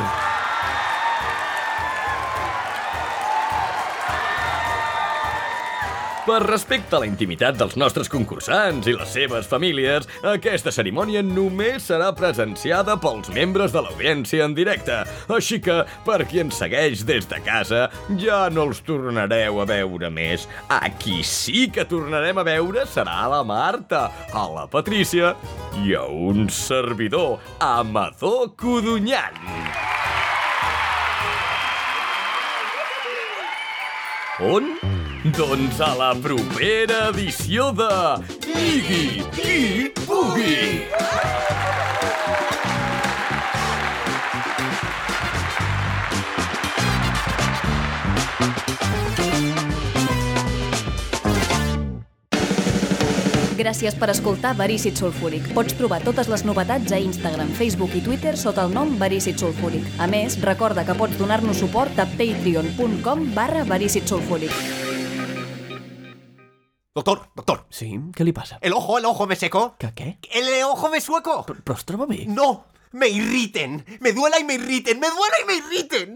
Per 6.23 6.39
respecte 6.45 6.95
a 6.95 7.01
la 7.03 7.07
intimitat 7.09 7.57
dels 7.59 7.73
nostres 7.75 8.07
concursants 8.07 8.87
i 8.87 8.93
les 8.95 9.11
seves 9.11 9.49
famílies, 9.51 10.05
aquesta 10.31 10.71
cerimònia 10.71 11.19
només 11.27 11.89
serà 11.91 12.13
presenciada 12.15 12.95
pels 13.03 13.33
membres 13.35 13.75
de 13.75 13.83
l'audiència 13.83 14.47
en 14.47 14.55
directe. 14.55 15.01
Així 15.35 15.59
que, 15.65 15.81
per 16.07 16.21
qui 16.31 16.39
ens 16.45 16.61
segueix 16.63 17.03
des 17.09 17.27
de 17.27 17.43
casa, 17.43 17.89
ja 18.23 18.45
no 18.55 18.69
els 18.71 18.85
tornareu 18.87 19.59
a 19.65 19.67
veure 19.67 20.13
més. 20.15 20.47
A 20.71 20.93
qui 20.95 21.25
sí 21.27 21.67
que 21.75 21.89
tornarem 21.91 22.39
a 22.39 22.47
veure 22.47 22.87
serà 22.87 23.19
a 23.25 23.29
la 23.35 23.43
Marta, 23.43 24.07
a 24.31 24.47
la 24.55 24.69
Patrícia 24.71 25.35
i 25.83 25.97
a 25.99 26.07
un 26.07 26.47
servidor, 26.55 27.41
Amador 27.59 28.55
Codonyan. 28.55 29.43
On? 34.39 34.71
Doncs 35.23 35.79
a 35.79 35.93
la 35.95 36.09
propera 36.19 36.97
edició 37.13 37.69
de 37.79 37.87
Digui 38.43 39.23
qui 39.31 39.87
pugui! 40.03 40.83
Gràcies 53.63 53.95
per 53.95 54.11
escoltar 54.11 54.57
Verícid 54.59 54.99
Sulfúric. 54.99 55.53
Pots 55.55 55.79
trobar 55.79 56.03
totes 56.03 56.27
les 56.27 56.43
novetats 56.43 56.91
a 56.91 56.99
Instagram, 56.99 57.55
Facebook 57.55 57.95
i 57.95 58.03
Twitter 58.03 58.35
sota 58.35 58.67
el 58.67 58.75
nom 58.75 58.99
Verícid 58.99 59.39
Sulfúric. 59.39 59.87
A 60.03 60.11
més, 60.11 60.41
recorda 60.43 60.83
que 60.83 60.99
pots 60.99 61.15
donar-nos 61.15 61.63
suport 61.63 61.95
a 62.03 62.11
patreon.com 62.11 63.29
barra 63.39 63.63
Verícid 63.71 64.11
Sulfúric. 64.11 64.82
Doctor, 66.95 67.23
doctor. 67.35 67.65
Sí? 67.73 67.87
Què 68.13 68.25
li 68.25 68.35
passa? 68.37 68.59
El 68.61 68.75
ojo, 68.77 68.99
el 68.99 69.07
ojo 69.09 69.27
me 69.27 69.35
seco. 69.35 69.63
Que 69.81 69.95
què? 69.97 70.09
El 70.31 70.51
ojo 70.65 70.91
me 70.91 71.01
sueco. 71.01 71.39
Troba 71.87 72.05
bé? 72.05 72.27
No, 72.29 72.67
me 72.93 73.09
irriten. 73.09 73.83
Me 74.01 74.13
duela 74.13 74.39
y 74.39 74.45
me 74.45 74.55
irriten. 74.61 75.01
Me 75.01 75.09
duela 75.09 75.41
y 75.43 75.47
me 75.47 75.55
irriten. 75.55 76.15